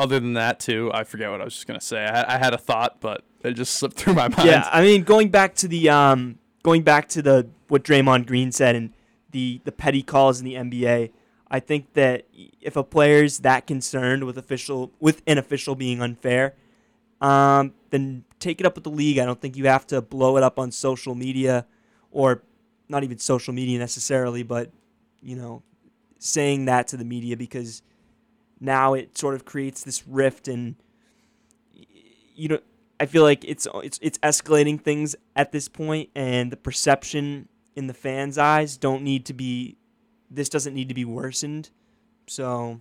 other 0.00 0.18
than 0.18 0.32
that, 0.32 0.58
too, 0.58 0.90
I 0.94 1.04
forget 1.04 1.30
what 1.30 1.40
I 1.40 1.44
was 1.44 1.54
just 1.54 1.66
gonna 1.66 1.80
say. 1.80 2.04
I, 2.04 2.36
I 2.36 2.38
had 2.38 2.54
a 2.54 2.58
thought, 2.58 3.00
but 3.00 3.22
it 3.44 3.52
just 3.52 3.74
slipped 3.74 3.96
through 3.96 4.14
my 4.14 4.28
mind. 4.36 4.48
Yeah, 4.48 4.68
I 4.72 4.82
mean, 4.82 5.02
going 5.02 5.28
back 5.28 5.54
to 5.56 5.68
the 5.68 5.90
um, 5.90 6.38
going 6.62 6.82
back 6.82 7.08
to 7.10 7.22
the 7.22 7.48
what 7.68 7.84
Draymond 7.84 8.26
Green 8.26 8.50
said 8.50 8.74
and 8.74 8.92
the 9.30 9.60
the 9.64 9.72
petty 9.72 10.02
calls 10.02 10.40
in 10.40 10.46
the 10.46 10.54
NBA. 10.54 11.10
I 11.52 11.60
think 11.60 11.94
that 11.94 12.26
if 12.60 12.76
a 12.76 12.84
player's 12.84 13.40
that 13.40 13.66
concerned 13.66 14.24
with 14.24 14.38
official 14.38 14.92
with 15.00 15.22
an 15.26 15.36
official 15.36 15.74
being 15.74 16.00
unfair, 16.00 16.54
um, 17.20 17.74
then 17.90 18.24
take 18.38 18.60
it 18.60 18.66
up 18.66 18.74
with 18.76 18.84
the 18.84 18.90
league. 18.90 19.18
I 19.18 19.26
don't 19.26 19.40
think 19.40 19.56
you 19.56 19.66
have 19.66 19.86
to 19.88 20.00
blow 20.00 20.36
it 20.36 20.42
up 20.42 20.58
on 20.58 20.70
social 20.70 21.14
media, 21.14 21.66
or 22.10 22.42
not 22.88 23.04
even 23.04 23.18
social 23.18 23.52
media 23.52 23.78
necessarily, 23.78 24.42
but 24.42 24.70
you 25.20 25.36
know, 25.36 25.62
saying 26.18 26.66
that 26.66 26.88
to 26.88 26.96
the 26.96 27.04
media 27.04 27.36
because 27.36 27.82
now 28.60 28.94
it 28.94 29.16
sort 29.16 29.34
of 29.34 29.44
creates 29.44 29.82
this 29.82 30.06
rift 30.06 30.48
and 30.48 30.76
you 32.34 32.48
know 32.48 32.58
I 33.00 33.06
feel 33.06 33.22
like 33.22 33.44
it's 33.44 33.66
it's 33.82 33.98
it's 34.02 34.18
escalating 34.18 34.78
things 34.78 35.16
at 35.34 35.52
this 35.52 35.68
point, 35.68 36.10
and 36.14 36.52
the 36.52 36.56
perception 36.56 37.48
in 37.74 37.86
the 37.86 37.94
fans' 37.94 38.36
eyes 38.36 38.76
don't 38.76 39.02
need 39.02 39.24
to 39.24 39.32
be. 39.32 39.78
This 40.30 40.50
doesn't 40.50 40.74
need 40.74 40.88
to 40.88 40.94
be 40.94 41.06
worsened. 41.06 41.70
So 42.26 42.80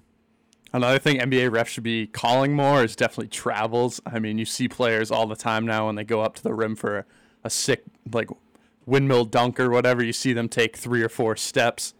Another 0.72 1.00
thing 1.00 1.18
NBA 1.18 1.50
refs 1.50 1.68
should 1.68 1.84
be 1.84 2.06
calling 2.06 2.54
more 2.54 2.84
is 2.84 2.96
definitely 2.96 3.30
travels. 3.30 4.00
I 4.06 4.20
mean, 4.20 4.38
you 4.38 4.46
see 4.46 4.68
players 4.68 5.10
all 5.10 5.26
the 5.26 5.36
time 5.36 5.66
now 5.66 5.88
when 5.88 5.96
they 5.96 6.04
go 6.04 6.22
up 6.22 6.36
to 6.36 6.44
the 6.44 6.54
rim 6.54 6.76
for 6.76 7.06
a, 7.44 7.50
sick 7.50 7.84
like 8.12 8.30
windmill 8.86 9.26
dunk 9.26 9.60
or 9.60 9.72
whatever. 9.72 10.04
You 10.04 10.14
see 10.14 10.34
them 10.34 10.48
take 10.48 10.78
three 10.78 11.02
or 11.02 11.10
four 11.10 11.36
steps, 11.36 11.96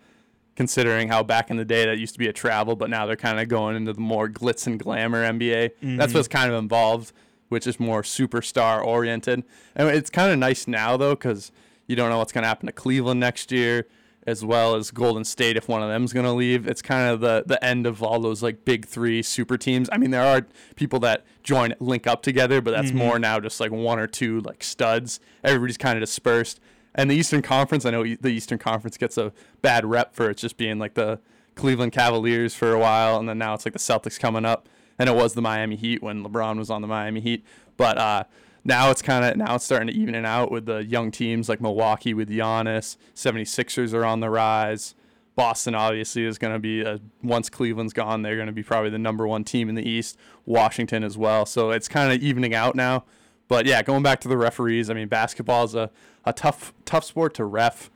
considering 0.60 1.08
how 1.08 1.24
back 1.24 1.50
in 1.50 1.56
the 1.56 1.64
day 1.64 1.86
that 1.86 1.98
used 1.98 2.12
to 2.14 2.20
be 2.20 2.28
a 2.28 2.34
travel, 2.34 2.76
but 2.76 2.90
now 2.90 3.06
they're 3.06 3.16
kind 3.16 3.40
of 3.40 3.48
going 3.48 3.78
into 3.78 3.94
the 3.94 4.02
more 4.02 4.28
glitz 4.28 4.68
and 4.68 4.78
glamour 4.78 5.24
NBA. 5.24 5.70
Mm-hmm. 5.70 5.96
That's 5.96 6.14
what's 6.14 6.28
kind 6.28 6.52
of 6.52 6.60
involved, 6.60 7.14
which 7.48 7.66
is 7.66 7.80
more 7.80 8.02
superstar 8.02 8.84
oriented. 8.86 9.44
And 9.74 9.88
it's 9.88 10.10
kind 10.10 10.34
of 10.34 10.38
nice 10.38 10.68
now 10.68 10.98
though, 10.98 11.16
because 11.16 11.54
you 11.88 11.96
don't 11.96 12.10
know 12.10 12.18
what's 12.18 12.34
going 12.34 12.42
to 12.42 12.50
happen 12.50 12.66
to 12.66 12.74
Cleveland 12.74 13.22
next 13.22 13.54
year 13.54 13.88
as 14.28 14.44
well 14.44 14.76
as 14.76 14.92
Golden 14.92 15.24
State 15.24 15.56
if 15.56 15.70
one 15.70 15.82
of 15.82 15.88
them's 15.88 16.12
going 16.12 16.26
to 16.26 16.34
leave. 16.34 16.68
It's 16.68 16.82
kind 16.82 17.10
of 17.10 17.22
the 17.22 17.42
the 17.48 17.64
end 17.64 17.88
of 17.88 18.04
all 18.04 18.20
those 18.20 18.44
like 18.44 18.66
big 18.66 18.86
3 18.86 19.24
super 19.24 19.58
teams. 19.58 19.88
I 19.94 19.98
mean 19.98 20.12
there 20.12 20.26
are 20.26 20.46
people 20.76 21.00
that 21.00 21.24
join 21.42 21.74
link 21.80 22.06
up 22.06 22.22
together, 22.22 22.60
but 22.60 22.72
that's 22.72 22.92
Mhm. 22.92 22.96
more 22.96 23.18
now 23.18 23.40
just 23.40 23.62
like 23.62 23.72
one 23.72 23.98
or 23.98 24.08
two 24.08 24.42
like 24.42 24.62
studs. 24.62 25.22
Everybody's 25.42 25.78
kind 25.78 25.98
of 25.98 26.02
dispersed. 26.02 26.60
And 26.96 27.10
the 27.10 27.16
Eastern 27.16 27.42
Conference, 27.42 27.86
I 27.86 27.92
know 27.92 28.04
the 28.04 28.30
Eastern 28.30 28.58
Conference 28.58 28.98
gets 28.98 29.18
a 29.18 29.32
bad 29.62 29.86
rep 29.86 30.16
for 30.16 30.30
it 30.30 30.38
just 30.38 30.58
being 30.58 30.80
like 30.80 30.96
the 30.96 31.20
Cleveland 31.56 31.92
Cavaliers 31.92 32.56
for 32.56 32.74
a 32.74 32.80
while 32.80 33.18
and 33.18 33.28
then 33.28 33.38
now 33.38 33.54
it's 33.54 33.66
like 33.66 33.74
the 33.74 33.80
Celtics 33.80 34.20
coming 34.20 34.46
up 34.46 34.68
and 34.98 35.10
it 35.10 35.16
was 35.16 35.34
the 35.34 35.42
Miami 35.42 35.76
Heat 35.76 36.02
when 36.02 36.24
LeBron 36.24 36.58
was 36.58 36.70
on 36.70 36.82
the 36.82 36.88
Miami 36.88 37.20
Heat. 37.20 37.46
But 37.78 37.98
uh 37.98 38.24
now 38.64 38.92
it's 38.92 39.02
kind 39.02 39.26
of 39.26 39.38
now 39.38 39.56
it's 39.56 39.66
starting 39.66 39.88
to 39.88 39.94
even 39.94 40.16
it 40.16 40.26
out 40.26 40.52
with 40.52 40.66
the 40.66 40.84
young 40.84 41.12
teams 41.12 41.50
like 41.50 41.62
Milwaukee 41.62 42.14
with 42.14 42.30
Giannis, 42.30 42.98
76ers 43.16 43.94
are 43.94 44.06
on 44.06 44.20
the 44.20 44.30
rise. 44.30 44.96
Boston 45.36 45.74
obviously 45.74 46.26
is 46.26 46.38
going 46.38 46.52
to 46.52 46.60
be 46.60 46.82
a, 46.82 47.00
once 47.24 47.50
Cleveland's 47.50 47.94
gone, 47.94 48.24
they're 48.24 48.36
going 48.36 48.48
to 48.48 48.54
be 48.54 48.64
probably 48.64 48.90
the 48.90 49.00
number 49.00 49.26
1 49.26 49.46
team 49.46 49.70
in 49.70 49.76
the 49.76 49.88
East, 49.88 50.18
Washington 50.46 51.02
as 51.02 51.18
well. 51.18 51.46
So 51.46 51.72
it's 51.72 51.88
kind 51.88 52.12
of 52.12 52.22
evening 52.22 52.54
out 52.54 52.76
now. 52.76 53.06
But 53.48 53.66
yeah, 53.66 53.82
going 53.82 54.04
back 54.04 54.20
to 54.22 54.28
the 54.28 54.38
referees, 54.38 54.90
I 54.90 54.94
mean 54.94 55.08
basketball 55.08 55.64
is 55.64 55.76
a, 55.76 55.90
a 56.30 56.34
tough 56.34 56.74
tough 56.86 57.04
sport 57.04 57.34
to 57.36 57.46
ref. 57.46 57.90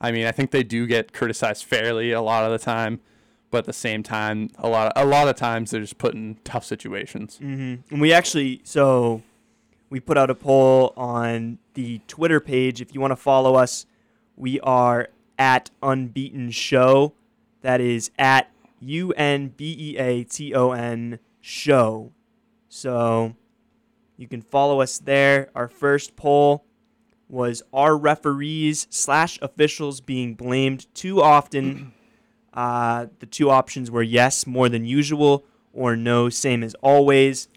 I 0.00 0.10
mean, 0.12 0.26
I 0.26 0.32
think 0.32 0.50
they 0.50 0.62
do 0.64 0.86
get 0.86 1.12
criticized 1.12 1.64
fairly 1.64 2.10
a 2.12 2.20
lot 2.20 2.44
of 2.44 2.50
the 2.50 2.58
time, 2.58 3.00
but 3.50 3.58
at 3.58 3.64
the 3.66 3.72
same 3.72 4.02
time, 4.02 4.50
a 4.58 4.68
lot 4.68 4.92
of, 4.92 5.02
a 5.04 5.06
lot 5.06 5.28
of 5.28 5.36
times 5.36 5.70
they're 5.70 5.80
just 5.80 5.98
put 5.98 6.14
in 6.14 6.38
tough 6.44 6.64
situations. 6.64 7.38
hmm 7.38 7.74
And 7.90 8.00
we 8.00 8.12
actually, 8.12 8.60
so 8.64 9.22
we 9.90 10.00
put 10.00 10.18
out 10.18 10.30
a 10.30 10.34
poll 10.34 10.92
on 10.96 11.58
the 11.74 12.00
Twitter 12.08 12.40
page. 12.40 12.80
If 12.80 12.94
you 12.94 13.00
want 13.00 13.12
to 13.12 13.16
follow 13.16 13.54
us, 13.54 13.86
we 14.36 14.58
are 14.60 15.08
at 15.38 15.70
Unbeaten 15.82 16.50
Show. 16.50 17.14
That 17.60 17.80
is 17.80 18.10
at 18.18 18.50
U 18.80 19.12
N 19.12 19.48
B 19.56 19.76
E 19.78 19.98
A 19.98 20.24
T 20.24 20.52
O 20.54 20.72
N 20.72 21.20
Show. 21.40 22.12
So 22.68 23.36
you 24.16 24.26
can 24.26 24.40
follow 24.42 24.80
us 24.80 24.98
there. 24.98 25.50
Our 25.54 25.68
first 25.68 26.16
poll 26.16 26.64
was 27.32 27.62
our 27.72 27.96
referees 27.96 28.86
slash 28.90 29.38
officials 29.40 30.00
being 30.02 30.34
blamed 30.34 30.86
too 30.94 31.20
often? 31.20 31.92
Uh, 32.54 33.06
the 33.20 33.24
two 33.24 33.48
options 33.48 33.90
were 33.90 34.02
yes, 34.02 34.46
more 34.46 34.68
than 34.68 34.84
usual, 34.84 35.42
or 35.72 35.96
no, 35.96 36.28
same 36.28 36.62
as 36.62 36.74
always. 36.82 37.48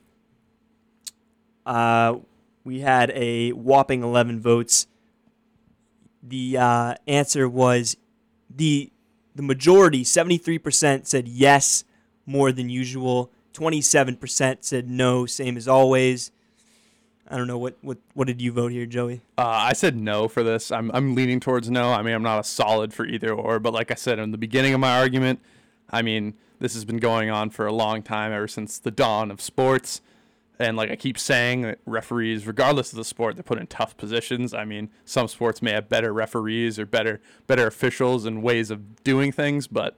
Uh, 1.66 2.16
we 2.64 2.80
had 2.80 3.12
a 3.12 3.50
whopping 3.52 4.04
11 4.04 4.40
votes. 4.40 4.88
The 6.24 6.58
uh, 6.58 6.96
answer 7.08 7.50
was 7.50 7.98
the 8.50 8.90
the 9.36 9.44
majority, 9.44 10.06
73% 10.06 11.06
said 11.06 11.28
yes, 11.28 11.84
more 12.26 12.54
than 12.54 12.70
usual. 12.70 13.34
27% 13.52 14.58
said 14.62 14.90
no, 14.90 15.26
same 15.26 15.58
as 15.58 15.68
always. 15.68 16.32
I 17.28 17.38
don't 17.38 17.48
know 17.48 17.58
what 17.58 17.78
what 17.82 17.98
what 18.14 18.28
did 18.28 18.42
you 18.42 18.52
vote 18.52 18.72
here, 18.72 18.86
Joey? 18.86 19.22
Uh, 19.38 19.48
I 19.48 19.74
said 19.74 19.96
no 19.98 20.28
for 20.28 20.44
this. 20.44 20.72
I'm 20.72 20.92
I'm 20.94 21.16
leaning 21.16 21.40
towards 21.40 21.70
no. 21.70 21.92
I 21.92 22.02
mean, 22.02 22.14
I'm 22.14 22.24
not 22.24 22.40
a 22.40 22.44
solid 22.44 22.94
for 22.94 23.06
either 23.06 23.34
or, 23.34 23.60
but 23.60 23.74
like 23.74 23.90
I 23.92 23.96
said 23.96 24.20
in 24.20 24.32
the 24.32 24.38
beginning 24.38 24.74
of 24.74 24.80
my 24.80 25.00
argument, 25.00 25.40
I 25.90 26.02
mean, 26.02 26.36
this 26.60 26.74
has 26.76 26.86
been 26.86 26.98
going 26.98 27.30
on 27.30 27.50
for 27.50 27.66
a 27.66 27.74
long 27.74 28.04
time, 28.04 28.32
ever 28.32 28.48
since 28.48 28.78
the 28.78 28.92
dawn 28.92 29.32
of 29.32 29.42
sports. 29.42 30.02
And 30.58 30.78
like 30.78 30.90
I 30.90 30.96
keep 30.96 31.20
saying, 31.20 31.64
that 31.64 31.80
referees, 31.86 32.48
regardless 32.48 32.94
of 32.94 32.98
the 32.98 33.04
sport, 33.04 33.36
they're 33.36 33.44
put 33.44 33.58
in 33.60 33.68
tough 33.68 33.98
positions. 33.98 34.54
I 34.54 34.64
mean, 34.64 34.90
some 35.04 35.28
sports 35.28 35.62
may 35.62 35.72
have 35.72 35.90
better 35.90 36.14
referees 36.14 36.80
or 36.80 36.86
better 36.86 37.20
better 37.48 37.68
officials 37.68 38.24
and 38.26 38.42
ways 38.42 38.70
of 38.72 39.04
doing 39.04 39.32
things, 39.32 39.68
but 39.68 39.98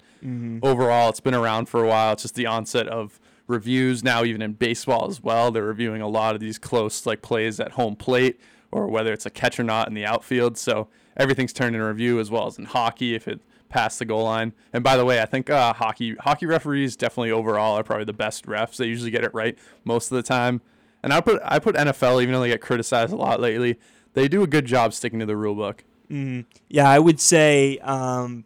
overall, 0.64 1.10
it's 1.10 1.20
been 1.20 1.36
around 1.36 1.68
for 1.68 1.84
a 1.84 1.88
while. 1.88 2.14
It's 2.14 2.24
just 2.24 2.36
the 2.36 2.48
onset 2.48 2.88
of 2.88 3.20
reviews 3.48 4.04
now, 4.04 4.24
even 4.24 4.42
in 4.42 4.54
baseball 4.54 5.08
as 5.10 5.22
well. 5.24 5.52
They're 5.52 5.64
reviewing 5.64 6.02
a 6.02 6.08
lot 6.08 6.36
of 6.36 6.42
these 6.42 6.60
close 6.60 7.06
like 7.06 7.22
plays 7.22 7.60
at 7.60 7.72
home 7.74 7.96
plate 7.96 8.40
or 8.72 8.88
whether 8.88 9.14
it's 9.14 9.26
a 9.26 9.30
catch 9.30 9.60
or 9.60 9.64
not 9.64 9.88
in 9.88 9.94
the 9.94 10.06
outfield. 10.06 10.58
So 10.58 10.90
everything's 11.16 11.54
turned 11.54 11.76
in 11.76 11.82
review 11.82 12.20
as 12.20 12.30
well 12.30 12.48
as 12.48 12.58
in 12.58 12.66
hockey 12.66 13.16
if 13.16 13.28
it 13.28 13.40
passed 13.70 14.00
the 14.00 14.06
goal 14.06 14.24
line. 14.24 14.54
And 14.74 14.84
by 14.84 14.98
the 14.98 15.06
way, 15.06 15.22
I 15.22 15.26
think 15.26 15.50
uh, 15.50 15.74
hockey 15.74 16.16
hockey 16.16 16.46
referees 16.46 16.96
definitely 16.96 17.32
overall 17.32 17.78
are 17.78 17.84
probably 17.84 18.06
the 18.06 18.14
best 18.14 18.46
refs. 18.46 18.78
They 18.78 18.86
usually 18.86 19.12
get 19.12 19.24
it 19.24 19.34
right 19.34 19.58
most 19.84 20.12
of 20.12 20.16
the 20.16 20.24
time. 20.24 20.62
And 21.04 21.14
I 21.14 21.22
put 21.22 21.42
I 21.44 21.60
put 21.60 21.76
NFL 21.76 22.22
even 22.22 22.34
though 22.34 22.42
they 22.42 22.50
get 22.50 22.62
criticized 22.62 23.14
a 23.14 23.16
lot 23.16 23.40
lately. 23.40 23.80
They 24.14 24.28
do 24.28 24.42
a 24.42 24.48
good 24.48 24.66
job 24.66 24.94
sticking 24.94 25.20
to 25.20 25.26
the 25.26 25.38
rule 25.38 25.56
book. 25.56 25.84
Mm, 26.10 26.46
yeah, 26.70 26.90
I 26.90 27.00
would 27.00 27.20
say 27.20 27.78
um, 27.80 28.46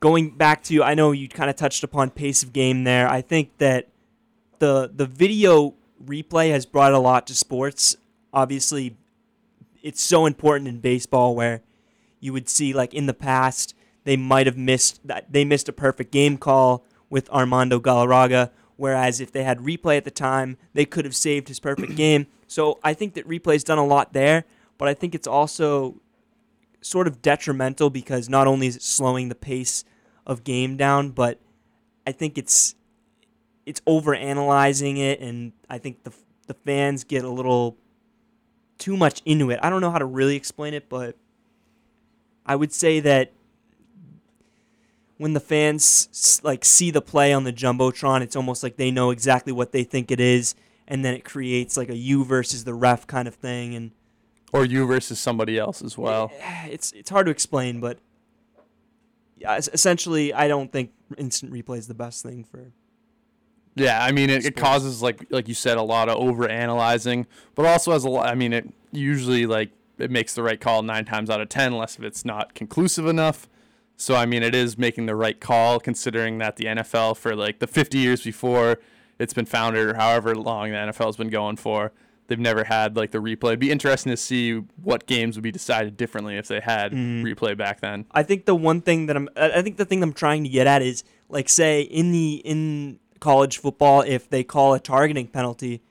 going 0.00 0.30
back 0.30 0.62
to 0.64 0.82
I 0.82 0.94
know 0.94 1.12
you 1.12 1.28
kind 1.28 1.50
of 1.50 1.56
touched 1.56 1.84
upon 1.84 2.10
pace 2.10 2.42
of 2.42 2.52
game 2.52 2.84
there. 2.84 3.08
I 3.08 3.20
think 3.20 3.56
that 3.58 3.88
the 4.58 4.90
the 4.92 5.06
video 5.06 5.74
replay 6.04 6.50
has 6.50 6.66
brought 6.66 6.92
a 6.92 6.98
lot 6.98 7.26
to 7.28 7.34
sports. 7.34 7.96
Obviously, 8.32 8.96
it's 9.82 10.02
so 10.02 10.26
important 10.26 10.68
in 10.68 10.80
baseball 10.80 11.34
where 11.34 11.62
you 12.18 12.32
would 12.32 12.48
see 12.48 12.72
like 12.72 12.94
in 12.94 13.06
the 13.06 13.14
past 13.14 13.74
they 14.04 14.16
might 14.16 14.46
have 14.46 14.56
missed 14.56 15.06
that 15.06 15.32
they 15.32 15.44
missed 15.44 15.68
a 15.68 15.72
perfect 15.72 16.10
game 16.10 16.36
call 16.36 16.84
with 17.08 17.28
Armando 17.30 17.80
Galarraga 17.80 18.50
whereas 18.76 19.20
if 19.20 19.32
they 19.32 19.42
had 19.42 19.58
replay 19.58 19.96
at 19.96 20.04
the 20.04 20.10
time 20.10 20.56
they 20.74 20.84
could 20.84 21.04
have 21.04 21.16
saved 21.16 21.48
his 21.48 21.60
perfect 21.60 21.94
game 21.96 22.26
so 22.46 22.78
I 22.84 22.94
think 22.94 23.14
that 23.14 23.26
replay's 23.26 23.64
done 23.64 23.78
a 23.78 23.86
lot 23.86 24.12
there 24.12 24.44
but 24.78 24.88
I 24.88 24.94
think 24.94 25.14
it's 25.14 25.26
also 25.26 26.00
sort 26.82 27.06
of 27.06 27.20
detrimental 27.20 27.90
because 27.90 28.28
not 28.28 28.46
only 28.46 28.66
is 28.66 28.76
it 28.76 28.82
slowing 28.82 29.28
the 29.28 29.34
pace 29.34 29.84
of 30.30 30.44
game 30.44 30.78
down 30.78 31.10
but 31.10 31.38
I 32.06 32.12
think 32.12 32.38
it's 32.38 32.74
it's 33.66 33.82
over 33.86 34.14
analyzing 34.14 34.96
it 34.96 35.20
and 35.20 35.52
I 35.68 35.76
think 35.76 36.04
the 36.04 36.12
the 36.46 36.54
fans 36.54 37.04
get 37.04 37.22
a 37.22 37.28
little 37.28 37.76
too 38.80 38.96
much 38.96 39.22
into 39.24 39.50
it. 39.50 39.60
I 39.62 39.70
don't 39.70 39.80
know 39.80 39.92
how 39.92 39.98
to 39.98 40.04
really 40.04 40.34
explain 40.34 40.74
it, 40.74 40.88
but 40.88 41.14
I 42.44 42.56
would 42.56 42.72
say 42.72 42.98
that 42.98 43.30
when 45.18 45.34
the 45.34 45.40
fans 45.40 46.40
like 46.42 46.64
see 46.64 46.90
the 46.90 47.02
play 47.02 47.32
on 47.32 47.44
the 47.44 47.52
jumbotron, 47.52 48.22
it's 48.22 48.34
almost 48.34 48.64
like 48.64 48.76
they 48.76 48.90
know 48.90 49.10
exactly 49.10 49.52
what 49.52 49.70
they 49.70 49.84
think 49.84 50.10
it 50.10 50.18
is, 50.18 50.56
and 50.88 51.04
then 51.04 51.14
it 51.14 51.24
creates 51.24 51.76
like 51.76 51.90
a 51.90 51.96
you 51.96 52.24
versus 52.24 52.64
the 52.64 52.74
ref 52.74 53.06
kind 53.06 53.28
of 53.28 53.34
thing, 53.36 53.74
and 53.76 53.92
Or 54.52 54.64
you 54.64 54.86
versus 54.86 55.20
somebody 55.20 55.58
else 55.58 55.82
as 55.82 55.96
well. 55.96 56.32
it's 56.66 56.90
it's 56.92 57.10
hard 57.10 57.26
to 57.26 57.30
explain, 57.30 57.78
but 57.78 57.98
essentially, 59.40 60.32
I 60.32 60.48
don't 60.48 60.72
think 60.72 60.92
instant 61.18 61.52
replay 61.52 61.78
is 61.78 61.88
the 61.88 61.94
best 61.94 62.22
thing 62.22 62.44
for. 62.44 62.72
Yeah, 63.74 64.04
I 64.04 64.12
mean 64.12 64.30
it, 64.30 64.44
it 64.44 64.56
causes 64.56 65.00
like 65.00 65.26
like 65.30 65.48
you 65.48 65.54
said 65.54 65.78
a 65.78 65.82
lot 65.82 66.08
of 66.08 66.16
over 66.16 66.48
analyzing, 66.48 67.26
but 67.54 67.66
also 67.66 67.92
has 67.92 68.04
a 68.04 68.08
lot. 68.08 68.26
I 68.26 68.34
mean 68.34 68.52
it 68.52 68.68
usually 68.92 69.46
like 69.46 69.70
it 69.98 70.10
makes 70.10 70.34
the 70.34 70.42
right 70.42 70.60
call 70.60 70.82
nine 70.82 71.04
times 71.04 71.30
out 71.30 71.40
of 71.40 71.48
ten, 71.48 71.72
unless 71.72 71.96
if 71.96 72.04
it's 72.04 72.24
not 72.24 72.54
conclusive 72.54 73.06
enough. 73.06 73.48
So 73.96 74.16
I 74.16 74.26
mean 74.26 74.42
it 74.42 74.54
is 74.54 74.76
making 74.76 75.06
the 75.06 75.14
right 75.14 75.40
call 75.40 75.78
considering 75.78 76.38
that 76.38 76.56
the 76.56 76.64
NFL 76.64 77.16
for 77.16 77.36
like 77.36 77.58
the 77.58 77.66
50 77.66 77.98
years 77.98 78.22
before 78.22 78.80
it's 79.18 79.34
been 79.34 79.46
founded 79.46 79.86
or 79.86 79.94
however 79.94 80.34
long 80.34 80.70
the 80.70 80.76
NFL's 80.76 81.16
been 81.16 81.28
going 81.28 81.56
for, 81.56 81.92
they've 82.30 82.38
never 82.38 82.64
had 82.64 82.96
like 82.96 83.10
the 83.10 83.18
replay. 83.18 83.48
It'd 83.48 83.58
be 83.58 83.70
interesting 83.72 84.10
to 84.10 84.16
see 84.16 84.52
what 84.82 85.06
games 85.06 85.36
would 85.36 85.42
be 85.42 85.50
decided 85.50 85.96
differently 85.98 86.36
if 86.36 86.46
they 86.48 86.60
had 86.60 86.92
Mhm. 86.92 87.22
replay 87.22 87.54
back 87.58 87.80
then. 87.80 88.06
I 88.12 88.22
think 88.22 88.46
the 88.46 88.54
one 88.54 88.80
thing 88.80 89.06
that 89.06 89.16
I'm 89.16 89.28
I 89.36 89.60
think 89.60 89.76
the 89.76 89.84
thing 89.84 90.02
I'm 90.02 90.12
trying 90.14 90.44
to 90.44 90.48
get 90.48 90.66
at 90.66 90.80
is 90.80 91.04
like 91.28 91.48
say 91.50 91.82
in 91.82 92.12
the 92.12 92.34
in 92.44 93.00
college 93.18 93.58
football 93.58 94.00
if 94.00 94.30
they 94.30 94.42
call 94.42 94.72
a 94.72 94.80
targeting 94.80 95.26
penalty 95.26 95.82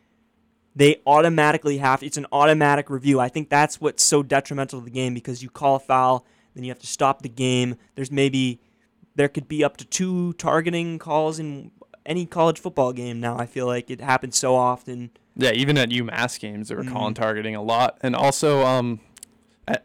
they 0.75 1.01
automatically 1.05 1.77
have 1.79 2.01
it's 2.01 2.15
an 2.17 2.25
automatic 2.31 2.89
review. 2.89 3.19
I 3.19 3.27
think 3.27 3.49
that's 3.49 3.81
what's 3.81 4.01
so 4.03 4.23
detrimental 4.23 4.79
to 4.79 4.85
the 4.85 4.91
game 4.91 5.13
because 5.13 5.43
you 5.43 5.49
call 5.49 5.75
a 5.75 5.79
foul 5.79 6.25
then 6.55 6.63
you 6.63 6.71
have 6.71 6.79
to 6.79 6.87
stop 6.87 7.21
the 7.21 7.29
game. 7.29 7.75
There's 7.95 8.11
maybe 8.11 8.59
there 9.15 9.27
could 9.27 9.47
be 9.49 9.63
up 9.63 9.75
to 9.77 9.85
two 9.85 10.33
targeting 10.33 10.97
calls 10.99 11.37
in 11.37 11.71
any 12.05 12.25
college 12.25 12.57
football 12.59 12.93
game 12.93 13.19
now. 13.19 13.37
I 13.37 13.45
feel 13.45 13.65
like 13.67 13.89
it 13.91 13.99
happens 13.99 14.37
so 14.37 14.55
often. 14.55 15.11
Yeah, 15.41 15.51
even 15.51 15.77
at 15.77 15.89
UMass 15.89 16.39
games, 16.39 16.67
they 16.67 16.75
were 16.75 16.83
Mhm. 16.83 16.91
calling 16.91 17.13
targeting 17.13 17.55
a 17.55 17.61
lot, 17.61 17.97
and 18.01 18.15
also 18.15 18.65
um, 18.65 18.99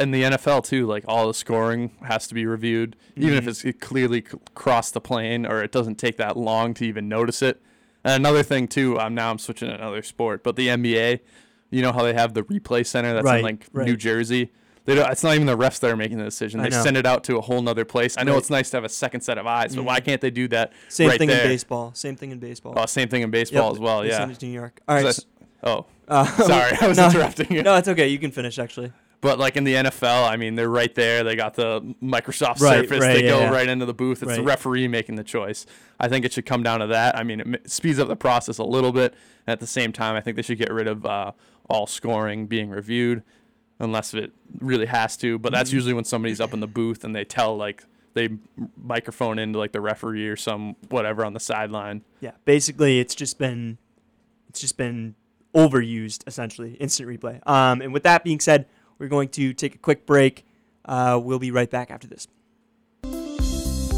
in 0.01 0.11
the 0.11 0.23
NFL 0.25 0.63
too. 0.65 0.87
Like 0.87 1.05
all 1.07 1.29
the 1.29 1.35
scoring 1.35 1.93
has 2.03 2.27
to 2.29 2.35
be 2.35 2.45
reviewed, 2.47 2.97
even 3.17 3.35
if 3.35 3.45
Mhm. 3.45 3.49
it's 3.49 3.65
it 3.65 3.81
clearly 3.81 4.25
c- 4.29 4.39
crossed 4.55 4.95
the 4.95 5.01
plane 5.01 5.47
or 5.47 5.63
it 5.63 5.71
doesn't 5.73 5.97
take 5.97 6.17
that 6.17 6.37
long 6.37 6.75
to 6.75 6.85
even 6.87 7.09
notice 7.09 7.41
it. 7.43 7.61
And 8.03 8.15
another 8.15 8.43
thing 8.43 8.67
too, 8.67 8.99
um, 8.99 9.15
now 9.15 9.31
I'm 9.31 9.39
switching 9.39 9.69
to 9.69 9.75
another 9.75 10.03
sport, 10.03 10.43
but 10.43 10.57
the 10.57 10.69
NBA, 10.69 11.21
you 11.71 11.83
know 11.83 11.93
how 11.93 12.03
they 12.03 12.15
have 12.15 12.35
the 12.35 12.43
replay 12.43 12.85
center 12.85 13.13
that's 13.15 13.27
in 13.31 13.43
like 13.43 13.67
right. 13.73 13.87
New 13.87 13.97
Jersey. 13.97 14.51
They 14.87 14.95
don't, 14.95 15.11
it's 15.11 15.25
not 15.25 15.35
even 15.35 15.47
the 15.47 15.57
refs 15.57 15.81
that 15.81 15.91
are 15.91 15.97
making 15.97 16.19
the 16.19 16.25
decision. 16.25 16.61
They 16.63 16.69
send 16.71 16.99
it 16.99 17.07
out 17.07 17.25
to 17.25 17.39
a 17.39 17.41
whole 17.41 17.63
nother 17.63 17.87
place. 17.87 18.17
I 18.19 18.23
know 18.23 18.33
Right. 18.33 18.39
it's 18.39 18.51
nice 18.51 18.69
to 18.71 18.77
have 18.77 18.85
a 18.85 18.89
second 18.91 19.23
set 19.23 19.39
of 19.39 19.47
eyes, 19.47 19.75
but 19.75 19.81
Mhm. 19.83 19.87
why 19.87 20.01
can't 20.01 20.21
they 20.21 20.31
do 20.31 20.47
that? 20.49 20.75
Same 20.91 21.09
right 21.09 21.19
thing 21.19 21.29
there? 21.29 21.41
in 21.43 21.49
baseball. 21.49 21.93
Same 21.95 22.17
thing 22.17 22.33
in 22.33 22.39
baseball. 22.39 22.75
Oh, 22.77 22.85
same 22.85 23.09
thing 23.09 23.23
in 23.23 23.31
baseball 23.31 23.69
Yep, 23.69 23.73
as 23.73 23.79
well. 23.81 24.03
they 24.03 24.09
Yeah. 24.09 24.19
send 24.19 24.33
it 24.33 24.41
to 24.41 24.47
New 24.47 24.53
York. 24.53 24.81
All 24.87 24.97
right. 24.97 25.19
Oh, 25.65 25.87
uh, 26.09 26.25
sorry, 26.45 26.77
I 26.81 26.87
was 26.89 26.99
no, 26.99 27.07
interrupting 27.07 27.51
you. 27.53 27.63
No, 27.63 27.75
it's 27.77 27.89
okay. 27.89 28.09
You 28.09 28.19
can 28.19 28.31
finish 28.31 28.59
actually. 28.59 28.93
But 29.21 29.39
like 29.39 29.57
in 29.57 29.65
the 29.65 29.73
NFL, 29.73 30.29
I 30.29 30.37
mean, 30.37 30.55
they're 30.55 30.69
right 30.69 30.95
there. 30.95 31.25
They 31.25 31.35
got 31.35 31.55
the 31.55 31.81
Microsoft 32.03 32.61
Right, 32.61 32.83
Surface. 32.83 33.01
right, 33.01 33.15
they 33.15 33.25
yeah, 33.25 33.31
go 33.31 33.41
yeah. 33.41 33.51
right 33.51 33.67
into 33.67 33.87
the 33.87 33.95
booth. 33.95 34.23
It's 34.23 34.37
the 34.37 34.43
referee 34.43 34.87
making 34.87 35.17
the 35.17 35.25
choice. 35.25 35.65
I 35.99 36.09
think 36.09 36.27
it 36.27 36.33
should 36.35 36.45
come 36.45 36.63
down 36.63 36.81
to 36.81 36.89
that. 36.89 37.17
I 37.17 37.23
mean, 37.23 37.41
it 37.55 37.71
speeds 37.71 37.99
up 37.99 38.09
the 38.09 38.17
process 38.17 38.59
a 38.59 38.65
little 38.65 38.93
bit. 38.93 39.15
At 39.47 39.61
the 39.61 39.67
same 39.67 39.93
time, 39.93 40.15
I 40.15 40.21
think 40.21 40.37
they 40.37 40.43
should 40.43 40.59
get 40.59 40.71
rid 40.71 40.87
of 40.87 41.07
uh, 41.07 41.33
all 41.71 41.87
scoring 41.87 42.47
being 42.47 42.69
reviewed, 42.69 43.23
unless 43.79 44.13
it 44.13 44.33
really 44.59 44.87
has 44.87 45.17
to. 45.19 45.39
But 45.39 45.53
that's 45.53 45.71
Mhm. 45.71 45.75
usually 45.75 45.95
when 45.95 46.05
somebody's 46.05 46.41
up 46.41 46.53
in 46.53 46.61
the 46.61 46.67
booth 46.67 47.03
and 47.03 47.17
they 47.17 47.25
tell 47.25 47.57
like 47.57 47.83
they 48.13 48.29
microphone 48.77 49.39
into 49.39 49.59
like 49.59 49.73
the 49.73 49.81
referee 49.81 50.29
or 50.29 50.37
some 50.37 50.77
whatever 50.91 51.25
on 51.25 51.33
the 51.33 51.41
sideline. 51.41 52.03
Yeah. 52.21 52.33
Basically, 52.45 53.01
it's 53.01 53.15
just 53.15 53.39
been, 53.39 53.79
it's 54.51 54.61
just 54.61 54.77
been 54.77 55.15
overused 55.55 56.27
essentially. 56.27 56.75
Instant 56.75 57.09
replay. 57.09 57.47
Um, 57.49 57.81
and 57.81 57.93
with 57.93 58.03
that 58.03 58.25
being 58.25 58.41
said, 58.41 58.67
we're 58.99 59.09
going 59.09 59.29
to 59.31 59.53
take 59.53 59.75
a 59.75 59.79
quick 59.79 60.07
break. 60.07 60.45
Uh, 60.85 61.21
we'll 61.23 61.39
be 61.39 61.51
right 61.51 61.71
back 61.71 61.91
after 61.91 62.07
this. 62.07 62.29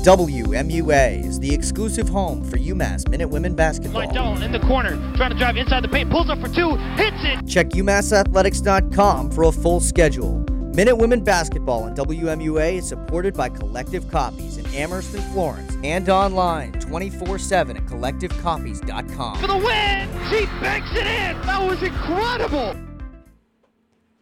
WMUA 0.07 1.27
is 1.27 1.41
the 1.41 1.53
exclusive 1.53 2.09
home 2.09 2.45
for 2.45 2.59
UMass 2.59 3.09
Minute 3.09 3.29
Women 3.29 3.57
Basketball. 3.57 4.03
Lydell 4.03 4.41
in 4.41 4.53
the 4.53 4.61
corner, 4.61 4.91
trying 5.17 5.33
to 5.33 5.37
drive 5.37 5.57
inside 5.57 5.83
the 5.83 5.89
paint, 5.89 6.11
pulls 6.11 6.31
up 6.31 6.39
for 6.41 6.47
two, 6.47 6.77
hits 6.95 7.17
it. 7.25 7.45
Check 7.49 7.71
UMassathletics.com 7.71 9.33
for 9.33 9.43
a 9.43 9.51
full 9.51 9.81
schedule. 9.81 10.45
Minute 10.77 10.97
Women 10.97 11.25
Basketball 11.25 11.85
on 11.85 11.97
WMUA 11.97 12.75
is 12.75 12.87
supported 12.87 13.33
by 13.33 13.49
Collective 13.49 14.11
Copies 14.11 14.59
in 14.59 14.67
Amherst 14.75 15.15
and 15.15 15.25
Florence 15.33 15.75
and 15.83 16.07
online 16.11 16.73
24 16.73 17.39
7 17.39 17.79
at 17.79 17.87
collectivecopies.com. 17.87 19.39
For 19.39 19.47
the 19.47 19.57
win! 19.57 20.07
She 20.29 20.45
banks 20.61 20.91
it 20.93 21.07
in! 21.07 21.41
That 21.47 21.67
was 21.67 21.83
incredible! 21.83 22.77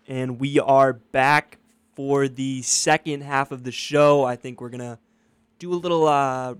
and 0.07 0.39
we 0.39 0.61
are 0.61 0.93
back 0.93 1.59
for 1.97 2.29
the 2.29 2.63
second 2.63 3.25
half 3.25 3.51
of 3.51 3.65
the 3.65 3.73
show. 3.73 4.23
I 4.23 4.37
think 4.37 4.61
we're 4.61 4.69
gonna 4.69 5.01
do 5.59 5.73
a 5.73 5.75
little 5.75 6.07
uh, 6.07 6.55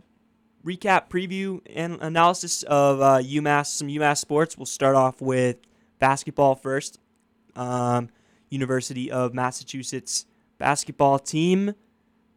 recap, 0.67 1.09
preview, 1.09 1.61
and 1.73 2.03
analysis 2.03 2.65
of 2.65 3.01
uh, 3.01 3.19
UMass, 3.21 3.67
some 3.67 3.87
UMass 3.87 4.19
sports. 4.19 4.59
We'll 4.59 4.67
start 4.67 4.97
off 4.97 5.21
with 5.21 5.59
basketball 6.01 6.57
first. 6.57 6.99
Um, 7.55 8.09
University 8.55 9.11
of 9.11 9.35
Massachusetts 9.35 10.25
basketball 10.59 11.19
team 11.19 11.75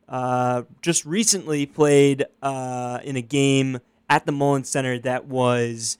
uh, 0.10 0.64
just 0.82 1.06
recently 1.06 1.66
played 1.66 2.26
uh, 2.42 3.00
in 3.04 3.16
a 3.16 3.22
game 3.22 3.80
at 4.10 4.26
the 4.26 4.32
Mullins 4.32 4.70
Center 4.70 4.98
that 5.00 5.26
was, 5.26 5.98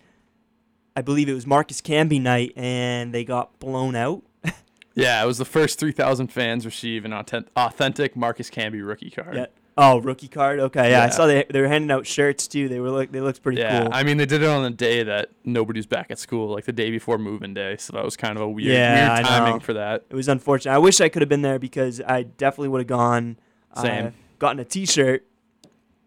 I 0.96 1.02
believe 1.02 1.30
it 1.30 1.34
was 1.34 1.46
Marcus 1.46 1.82
Camby 1.82 2.22
night, 2.22 2.54
and 2.56 3.14
they 3.14 3.24
got 3.24 3.60
blown 3.60 3.96
out. 3.96 4.24
Yeah, 4.98 5.22
it 5.22 5.28
was 5.28 5.38
the 5.38 5.46
first 5.46 5.78
3,000 5.78 6.30
fans 6.30 6.66
receive 6.66 7.06
an 7.06 7.14
authentic, 7.14 7.52
authentic 7.56 8.16
Marcus 8.16 8.50
Camby 8.50 8.84
rookie 8.84 9.12
card. 9.12 9.36
Yeah. 9.36 9.46
Oh, 9.80 10.00
rookie 10.02 10.28
card. 10.28 10.60
Okay, 10.60 10.90
yeah, 10.92 11.04
I 11.04 11.10
saw 11.10 11.28
they 11.28 11.46
they 11.50 11.62
were 11.62 11.68
handing 11.68 11.92
out 11.92 12.08
shirts 12.08 12.48
too. 12.48 12.68
They 12.68 12.80
were 12.80 12.90
look 12.90 13.12
they 13.12 13.22
looked 13.22 13.44
pretty 13.44 13.62
Yeah, 13.62 13.82
cool. 13.84 13.90
I 13.94 14.02
mean 14.04 14.18
they 14.18 14.26
did 14.26 14.42
it 14.42 14.50
on 14.50 14.64
the 14.64 14.72
day 14.72 15.04
that 15.04 15.30
nobody's 15.46 15.86
back 15.86 16.10
at 16.10 16.18
school, 16.18 16.50
like 16.50 16.66
the 16.66 16.72
day 16.72 16.90
before 16.90 17.18
moving 17.20 17.54
day. 17.54 17.78
So 17.78 17.94
that 17.94 18.04
was 18.04 18.18
kind 18.18 18.36
of 18.38 18.42
a 18.42 18.50
weird, 18.50 18.72
Yeah, 18.74 19.14
weird 19.18 19.26
timing 19.28 19.60
for 19.60 19.74
that. 19.74 20.06
it 20.10 20.16
was 20.16 20.28
unfortunate. 20.28 20.74
I 20.74 20.80
wish 20.80 21.00
I 21.00 21.10
could 21.10 21.22
have 21.22 21.30
been 21.30 21.44
there 21.44 21.60
because 21.60 22.02
I 22.02 22.24
definitely 22.24 22.70
would 22.70 22.82
have 22.82 22.88
gone. 22.88 23.38
Same. 23.80 24.08
Uh, 24.08 24.12
gotten 24.40 24.60
a 24.60 24.66
T-shirt, 24.66 25.28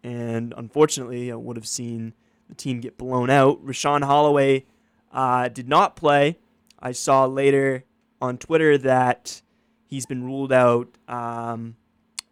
and 0.03 0.53
unfortunately, 0.57 1.31
I 1.31 1.35
would 1.35 1.55
have 1.55 1.67
seen 1.67 2.13
the 2.49 2.55
team 2.55 2.81
get 2.81 2.97
blown 2.97 3.29
out. 3.29 3.65
Rashawn 3.65 4.03
Holloway 4.03 4.65
uh, 5.13 5.47
did 5.47 5.69
not 5.69 5.95
play. 5.95 6.37
I 6.79 6.91
saw 6.91 7.25
later 7.25 7.85
on 8.21 8.37
Twitter 8.37 8.77
that 8.79 9.41
he's 9.85 10.05
been 10.05 10.23
ruled 10.23 10.51
out 10.51 10.89
um, 11.07 11.75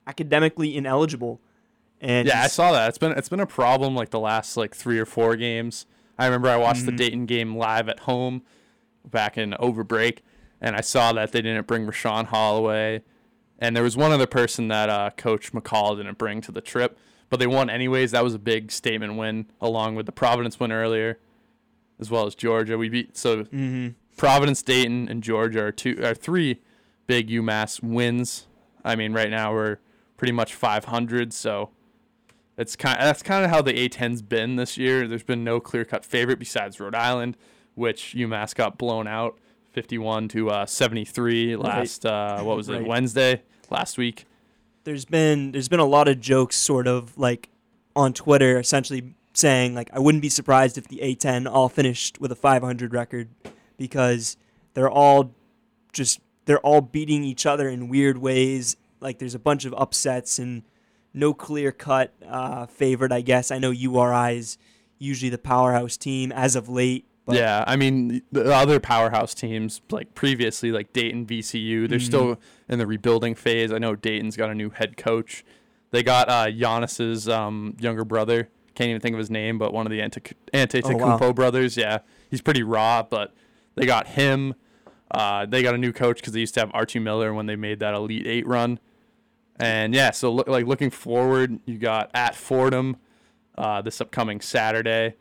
academically 0.09 0.75
ineligible. 0.75 1.39
And 2.01 2.27
Yeah, 2.27 2.41
I 2.43 2.47
saw 2.47 2.71
that. 2.71 2.89
It's 2.89 2.97
been 2.97 3.11
it's 3.11 3.29
been 3.29 3.39
a 3.39 3.45
problem 3.45 3.95
like 3.95 4.09
the 4.09 4.19
last 4.19 4.57
like 4.57 4.75
three 4.75 4.97
or 4.99 5.05
four 5.05 5.35
games. 5.35 5.85
I 6.17 6.25
remember 6.25 6.49
I 6.49 6.57
watched 6.57 6.85
the 6.85 6.91
Mhm. 6.91 6.97
Dayton 6.97 7.25
game 7.25 7.55
live 7.55 7.87
at 7.87 7.99
home 8.01 8.41
back 9.09 9.37
in 9.37 9.53
over 9.59 9.83
break, 9.83 10.23
and 10.59 10.75
I 10.75 10.81
saw 10.81 11.13
that 11.13 11.31
they 11.31 11.41
didn't 11.41 11.67
bring 11.67 11.85
Rashawn 11.85 12.25
Holloway, 12.25 13.03
and 13.59 13.75
there 13.75 13.83
was 13.83 13.95
one 13.95 14.11
other 14.11 14.25
person 14.27 14.67
that 14.69 14.89
uh, 14.89 15.11
Coach 15.15 15.53
McCall 15.53 15.95
didn't 15.97 16.17
bring 16.17 16.41
to 16.41 16.51
the 16.51 16.61
trip, 16.61 16.97
but 17.29 17.39
they 17.39 17.47
won 17.47 17.69
anyways. 17.69 18.11
That 18.11 18.23
was 18.23 18.33
a 18.33 18.39
big 18.39 18.71
statement 18.71 19.15
win, 19.15 19.45
along 19.61 19.95
with 19.95 20.05
the 20.05 20.11
Providence 20.11 20.59
win 20.59 20.71
earlier, 20.71 21.19
as 21.99 22.09
well 22.09 22.25
as 22.25 22.35
Georgia. 22.35 22.77
We 22.77 22.89
beat 22.89 23.15
so 23.17 23.43
Mhm. 23.45 23.95
Providence, 24.17 24.61
Dayton, 24.63 25.07
and 25.09 25.21
Georgia 25.23 25.63
are 25.65 25.71
two 25.71 25.97
are 26.03 26.13
three 26.15 26.59
big 27.07 27.29
UMass 27.29 27.81
wins. 27.83 28.47
I 28.83 28.95
mean, 28.95 29.13
right 29.13 29.29
now 29.29 29.53
we're 29.53 29.77
pretty 30.19 30.33
much 30.33 30.53
500, 30.53 31.31
so 31.33 31.69
it's 32.57 32.75
kind 32.75 32.99
that's 32.99 33.23
kind 33.23 33.45
of 33.45 33.49
how 33.49 33.61
the 33.61 33.71
A10's 33.71 34.21
been 34.21 34.57
this 34.57 34.77
year. 34.77 35.07
There's 35.07 35.23
been 35.23 35.45
no 35.45 35.61
clear-cut 35.61 36.03
favorite 36.03 36.39
besides 36.39 36.77
Rhode 36.77 36.93
Island, 36.93 37.37
which 37.75 38.13
UMass 38.17 38.53
got 38.53 38.77
blown 38.77 39.07
out 39.07 39.39
51 39.71 40.27
to 40.29 40.49
uh, 40.49 40.65
73 40.65 41.55
last 41.55 42.05
uh, 42.05 42.41
what 42.41 42.57
was 42.57 42.67
it 42.67 42.73
Right. 42.73 42.87
Wednesday 42.87 43.43
last 43.69 43.97
week. 43.97 44.25
there's 44.83 45.05
been 45.05 45.53
there's 45.53 45.69
been 45.69 45.79
a 45.79 45.85
lot 45.85 46.07
of 46.09 46.19
jokes 46.19 46.57
sort 46.57 46.85
of 46.85 47.17
like 47.17 47.47
on 47.95 48.11
Twitter 48.13 48.59
essentially 48.59 49.13
saying 49.33 49.73
like 49.73 49.89
I 49.93 49.99
wouldn't 49.99 50.21
be 50.21 50.29
surprised 50.29 50.77
if 50.77 50.87
the 50.89 50.97
A10 51.01 51.49
all 51.49 51.69
finished 51.69 52.19
with 52.19 52.31
a 52.31 52.35
500 52.35 52.93
record 52.93 53.29
because 53.77 54.35
they're 54.73 54.89
all 54.89 55.31
just 55.93 56.19
they're 56.45 56.59
all 56.59 56.81
beating 56.81 57.23
each 57.23 57.45
other 57.45 57.69
in 57.69 57.87
weird 57.87 58.17
ways 58.17 58.75
like 58.99 59.19
there's 59.19 59.35
a 59.35 59.39
bunch 59.39 59.65
of 59.65 59.73
upsets 59.77 60.39
and 60.39 60.63
no 61.13 61.33
clear 61.33 61.71
cut 61.71 62.13
uh, 62.27 62.65
favorite 62.67 63.11
I 63.11 63.21
guess 63.21 63.51
I 63.51 63.57
know 63.57 63.71
URI 63.71 64.37
is 64.37 64.57
usually 64.97 65.29
the 65.29 65.37
powerhouse 65.37 65.97
team 65.97 66.31
as 66.31 66.55
of 66.55 66.67
late 66.69 67.05
but 67.25 67.35
yeah, 67.35 67.63
I 67.67 67.75
mean 67.75 68.23
the 68.31 68.51
other 68.53 68.79
powerhouse 68.79 69.35
teams 69.35 69.81
like 69.91 70.15
previously, 70.15 70.71
like 70.71 70.93
Dayton, 70.93 71.27
VCU, 71.27 71.87
they're 71.87 71.99
Mhm. 71.99 72.01
still 72.05 72.39
in 72.67 72.79
the 72.79 72.87
rebuilding 72.87 73.35
phase. 73.35 73.71
I 73.71 73.77
know 73.77 73.95
Dayton's 73.95 74.35
got 74.35 74.49
a 74.49 74.55
new 74.55 74.71
head 74.71 74.97
coach. 74.97 75.45
They 75.91 76.01
got 76.01 76.27
uh, 76.27 76.47
Giannis's 76.47 77.29
um, 77.29 77.75
younger 77.79 78.03
brother. 78.03 78.49
Can't 78.73 78.89
even 78.89 78.99
think 78.99 79.13
of 79.13 79.19
his 79.19 79.29
name, 79.29 79.59
but 79.59 79.73
one 79.73 79.85
of 79.85 79.91
the 79.91 80.01
Ante- 80.01 80.33
Antetokounmpo 80.53 81.01
Oh, 81.21 81.27
wow. 81.27 81.33
brothers. 81.33 81.77
Yeah, 81.77 81.99
he's 82.31 82.41
pretty 82.41 82.63
raw, 82.63 83.03
but 83.03 83.35
they 83.75 83.85
got 83.85 84.07
him. 84.07 84.55
Uh, 85.11 85.45
they 85.45 85.61
got 85.61 85.75
a 85.75 85.77
new 85.77 85.93
coach 85.93 86.17
because 86.21 86.33
they 86.33 86.39
used 86.39 86.55
to 86.55 86.59
have 86.61 86.71
Archie 86.73 86.97
Miller 86.97 87.31
when 87.31 87.45
they 87.45 87.55
made 87.55 87.79
that 87.79 87.93
Elite 87.93 88.25
Eight 88.25 88.47
run. 88.47 88.79
And 89.59 89.93
yeah, 89.93 90.11
so 90.11 90.31
look, 90.31 90.47
like 90.47 90.65
looking 90.65 90.89
forward, 90.89 91.59
you 91.65 91.77
got 91.77 92.09
at 92.13 92.35
Fordham 92.35 92.97
uh, 93.57 93.81
this 93.81 93.99
upcoming 93.99 94.39
Saturday 94.39 95.15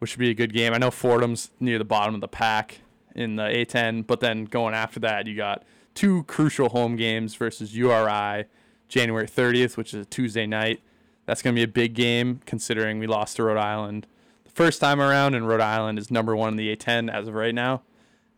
which 0.00 0.16
would 0.16 0.20
be 0.20 0.30
a 0.30 0.34
good 0.34 0.52
game. 0.52 0.74
I 0.74 0.78
know 0.78 0.90
Fordham's 0.90 1.50
near 1.60 1.78
the 1.78 1.84
bottom 1.84 2.14
of 2.14 2.20
the 2.20 2.28
pack 2.28 2.80
in 3.14 3.36
the 3.36 3.44
A10, 3.44 4.06
but 4.06 4.20
then 4.20 4.46
going 4.46 4.74
after 4.74 4.98
that, 5.00 5.26
you 5.26 5.36
got 5.36 5.62
two 5.94 6.24
crucial 6.24 6.70
home 6.70 6.96
games 6.96 7.34
versus 7.34 7.76
URI 7.76 8.46
January 8.88 9.26
30th, 9.26 9.76
which 9.76 9.92
is 9.94 10.06
a 10.06 10.08
Tuesday 10.08 10.46
night. 10.46 10.80
That's 11.26 11.42
going 11.42 11.54
to 11.54 11.58
be 11.58 11.64
a 11.64 11.68
big 11.68 11.94
game 11.94 12.40
considering 12.46 12.98
we 12.98 13.06
lost 13.06 13.36
to 13.36 13.44
Rhode 13.44 13.58
Island 13.58 14.06
the 14.44 14.50
first 14.50 14.80
time 14.80 15.00
around, 15.00 15.34
and 15.34 15.46
Rhode 15.46 15.60
Island 15.60 15.98
is 15.98 16.10
number 16.10 16.34
one 16.34 16.48
in 16.48 16.56
the 16.56 16.74
A10 16.74 17.12
as 17.12 17.28
of 17.28 17.34
right 17.34 17.54
now. 17.54 17.82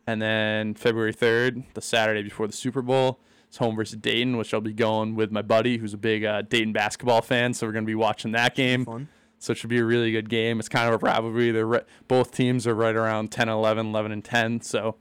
And 0.05 0.21
then 0.21 0.75
February 0.75 1.15
3rd, 1.15 1.63
the 1.75 1.81
Saturday 1.81 2.23
before 2.23 2.49
the 2.49 2.53
Super 2.53 2.83
Bowl, 2.83 3.21
it's 3.53 3.59
home 3.59 3.77
versus 3.77 3.99
Dayton, 3.99 4.38
which 4.38 4.55
I'll 4.55 4.62
be 4.62 4.73
going 4.73 5.15
with 5.15 5.31
my 5.31 5.43
buddy 5.43 5.77
who's 5.77 5.93
a 5.93 5.99
big 5.99 6.25
uh, 6.25 6.41
Dayton 6.41 6.73
basketball 6.73 7.21
fan. 7.21 7.53
So 7.53 7.67
we're 7.67 7.75
going 7.75 7.85
to 7.85 7.87
be 7.91 7.95
watching 7.95 8.33
that 8.33 8.55
game. 8.55 8.87
fun. 8.87 9.09
So 9.38 9.51
it 9.53 9.59
should 9.59 9.69
be 9.69 9.77
a 9.79 9.85
really 9.85 10.11
good 10.11 10.31
game. 10.31 10.59
It's 10.59 10.71
kind 10.71 10.88
of 10.88 10.95
a 11.03 11.05
rivalry. 11.05 11.51
They're 11.51 11.67
ri- 11.67 11.81
both 12.09 12.33
teams 12.33 12.67
are 12.67 12.75
right 12.75 12.97
around 12.97 13.31
10, 13.31 13.51
11, 13.51 13.88
11, 13.88 14.11
and 14.11 14.25
10. 14.25 14.62
So 14.62 14.95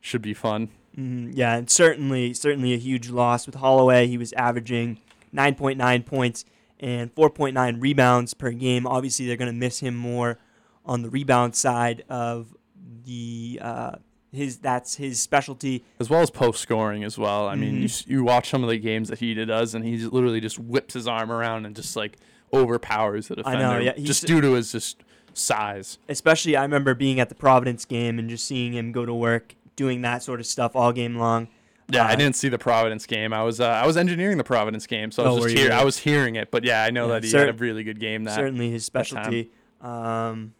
should 0.00 0.22
be 0.22 0.32
fun. 0.32 0.70
Mhm, 0.98 1.32
Yeah, 1.34 1.56
and 1.56 1.68
certainly, 1.68 2.32
certainly 2.32 2.72
a 2.72 2.78
huge 2.78 3.10
loss 3.10 3.44
with 3.44 3.56
Holloway. 3.56 4.06
He 4.06 4.16
was 4.16 4.32
averaging 4.32 4.96
9.9 5.34 6.02
points 6.06 6.46
and 6.78 7.14
4.9 7.14 7.82
rebounds 7.82 8.32
per 8.32 8.50
game. 8.52 8.86
Obviously, 8.86 9.26
they're 9.26 9.36
going 9.36 9.52
to 9.52 9.58
miss 9.58 9.80
him 9.80 9.94
more 9.94 10.38
on 10.86 11.02
the 11.02 11.10
rebound 11.10 11.54
side 11.54 12.02
of 12.08 12.56
the 13.04 13.58
uh, 13.62 13.96
his 14.32 14.58
that's 14.58 14.96
his 14.96 15.20
specialty. 15.20 15.84
as 15.98 16.08
well 16.10 16.20
as 16.20 16.30
post 16.30 16.60
scoring 16.60 17.02
as 17.04 17.18
well. 17.18 17.48
I 17.48 17.54
mean, 17.56 17.74
you, 17.76 17.80
Mhm. 17.82 17.84
s- 17.84 18.04
you 18.06 18.22
watch 18.24 18.48
some 18.50 18.62
of 18.62 18.70
the 18.70 18.78
games 18.78 19.08
that 19.08 19.18
he 19.18 19.34
does, 19.34 19.74
and 19.74 19.84
he 19.84 19.96
just 19.96 20.12
literally 20.12 20.40
just 20.40 20.58
whips 20.58 20.94
his 20.94 21.06
arm 21.08 21.30
around 21.32 21.66
and 21.66 21.74
just 21.74 21.96
like 21.96 22.16
overpowers 22.52 23.28
the 23.28 23.34
I 23.34 23.36
defender, 23.52 23.58
know, 23.58 23.78
yeah, 23.78 23.92
just 24.04 24.26
due 24.26 24.40
to 24.40 24.52
his 24.54 24.72
just 24.72 25.02
size. 25.34 25.98
Especially, 26.08 26.56
I 26.56 26.62
remember 26.62 26.94
being 26.94 27.20
at 27.20 27.28
the 27.28 27.34
Providence 27.34 27.84
game 27.84 28.18
and 28.18 28.28
just 28.28 28.44
seeing 28.46 28.72
him 28.72 28.92
go 28.92 29.04
to 29.06 29.14
work 29.14 29.54
doing 29.76 30.02
that 30.02 30.22
sort 30.22 30.40
of 30.40 30.46
stuff 30.46 30.74
all 30.76 30.92
game 30.92 31.16
long. 31.16 31.48
Yeah, 31.92 32.04
I 32.06 32.12
Uh, 32.12 32.16
didn't 32.16 32.36
see 32.36 32.48
the 32.48 32.58
Providence 32.58 33.06
game. 33.06 33.32
I 33.32 33.42
was 33.42 33.60
uh, 33.60 33.66
I 33.66 33.84
was 33.86 33.96
engineering 33.96 34.38
the 34.38 34.44
Providence 34.44 34.86
game, 34.86 35.10
so 35.10 35.24
I 35.24 35.26
Oh, 35.26 35.34
was 35.34 35.42
were 35.44 35.48
just 35.50 35.58
you 35.62 35.68
hear- 35.70 35.72
I 35.78 35.82
was 35.84 35.98
hearing 35.98 36.36
it. 36.36 36.50
But 36.52 36.62
yeah, 36.64 36.84
I 36.84 36.90
know 36.90 37.06
Yeah, 37.08 37.14
that 37.14 37.24
he 37.24 37.30
cer- 37.30 37.38
had 37.46 37.48
a 37.48 37.52
really 37.58 37.82
good 37.82 37.98
game. 37.98 38.24
That 38.24 38.36
certainly 38.36 38.70
his 38.70 38.84
specialty. 38.84 39.50
Um, 39.80 40.54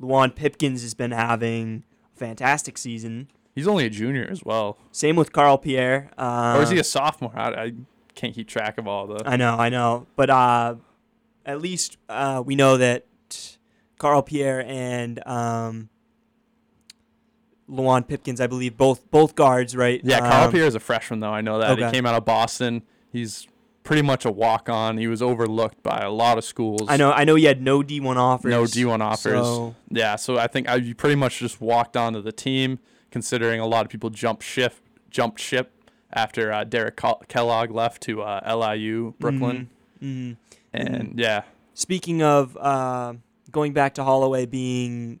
Luwane 0.00 0.34
Pipkins 0.34 0.82
has 0.82 0.94
been 0.94 1.10
having 1.12 1.84
fantastic 2.26 2.78
season. 2.78 3.28
he's 3.54 3.66
only 3.68 3.84
a 3.86 3.90
junior 3.90 4.26
as 4.30 4.44
well, 4.44 4.78
Same 4.92 5.16
with 5.16 5.32
Carl 5.32 5.58
Pierre. 5.58 6.10
Uh, 6.16 6.54
or 6.56 6.62
is 6.62 6.70
he 6.70 6.78
a 6.78 6.84
sophomore? 6.84 7.32
I, 7.34 7.48
I 7.64 7.72
can't 8.14 8.34
keep 8.34 8.48
track 8.48 8.78
of 8.78 8.86
all 8.86 9.06
the. 9.06 9.22
I 9.26 9.36
know, 9.36 9.56
I 9.56 9.68
know, 9.68 10.06
but 10.16 10.30
uh, 10.30 10.76
at 11.44 11.60
least 11.60 11.96
uh, 12.08 12.42
we 12.44 12.54
know 12.56 12.76
that 12.76 13.06
Carl 13.98 14.22
Pierre 14.22 14.64
and 14.66 15.26
um, 15.26 15.88
Luwane 17.68 18.06
Pipkins, 18.06 18.40
I 18.40 18.46
believe, 18.46 18.76
both 18.76 19.10
both 19.10 19.34
guards, 19.34 19.74
right? 19.76 20.00
Yeah, 20.04 20.20
Carl 20.20 20.44
Um, 20.46 20.52
Pierre 20.52 20.66
is 20.66 20.74
a 20.74 20.80
freshman 20.80 21.20
though. 21.20 21.30
I 21.32 21.40
know 21.40 21.58
that 21.58 21.78
he 21.78 21.90
came 21.90 22.06
out 22.06 22.14
of 22.14 22.24
Boston. 22.24 22.82
He's 23.12 23.46
pretty 23.82 24.02
much 24.02 24.24
a 24.24 24.30
walk 24.30 24.68
on. 24.68 24.98
He 24.98 25.06
was 25.06 25.22
overlooked 25.22 25.82
by 25.82 26.00
a 26.00 26.10
lot 26.10 26.38
of 26.38 26.44
schools. 26.44 26.82
I 26.88 26.96
know, 26.96 27.12
I 27.12 27.24
know. 27.24 27.34
He 27.34 27.44
had 27.44 27.62
no 27.62 27.82
D 27.82 28.00
one 28.00 28.18
offers. 28.18 28.50
No 28.50 28.64
D1 28.64 29.00
offers. 29.00 29.46
So, 29.46 29.74
Yeah, 29.90 30.16
so 30.16 30.38
I 30.38 30.46
think 30.46 30.68
I, 30.68 30.76
you 30.76 30.94
pretty 30.94 31.16
much 31.16 31.38
just 31.38 31.60
walked 31.60 31.96
onto 31.96 32.22
the 32.22 32.32
team, 32.32 32.78
considering 33.10 33.60
a 33.60 33.66
lot 33.66 33.84
of 33.84 33.90
people 33.90 34.10
jumped 34.10 34.42
ship, 34.42 34.74
jumped 35.10 35.40
ship 35.40 35.72
after 36.12 36.52
uh, 36.52 36.64
Derek 36.64 37.00
Kellogg 37.28 37.70
left 37.70 38.02
to 38.02 38.22
uh, 38.22 38.54
LIU 38.54 39.14
Brooklyn, 39.18 39.70
mhm. 40.02 40.36
and 40.72 41.18
yeah, 41.18 41.42
Speaking 41.74 42.22
of 42.22 42.56
uh, 42.58 43.14
going 43.50 43.72
back 43.72 43.94
to 43.94 44.04
Holloway 44.04 44.46
being 44.46 45.20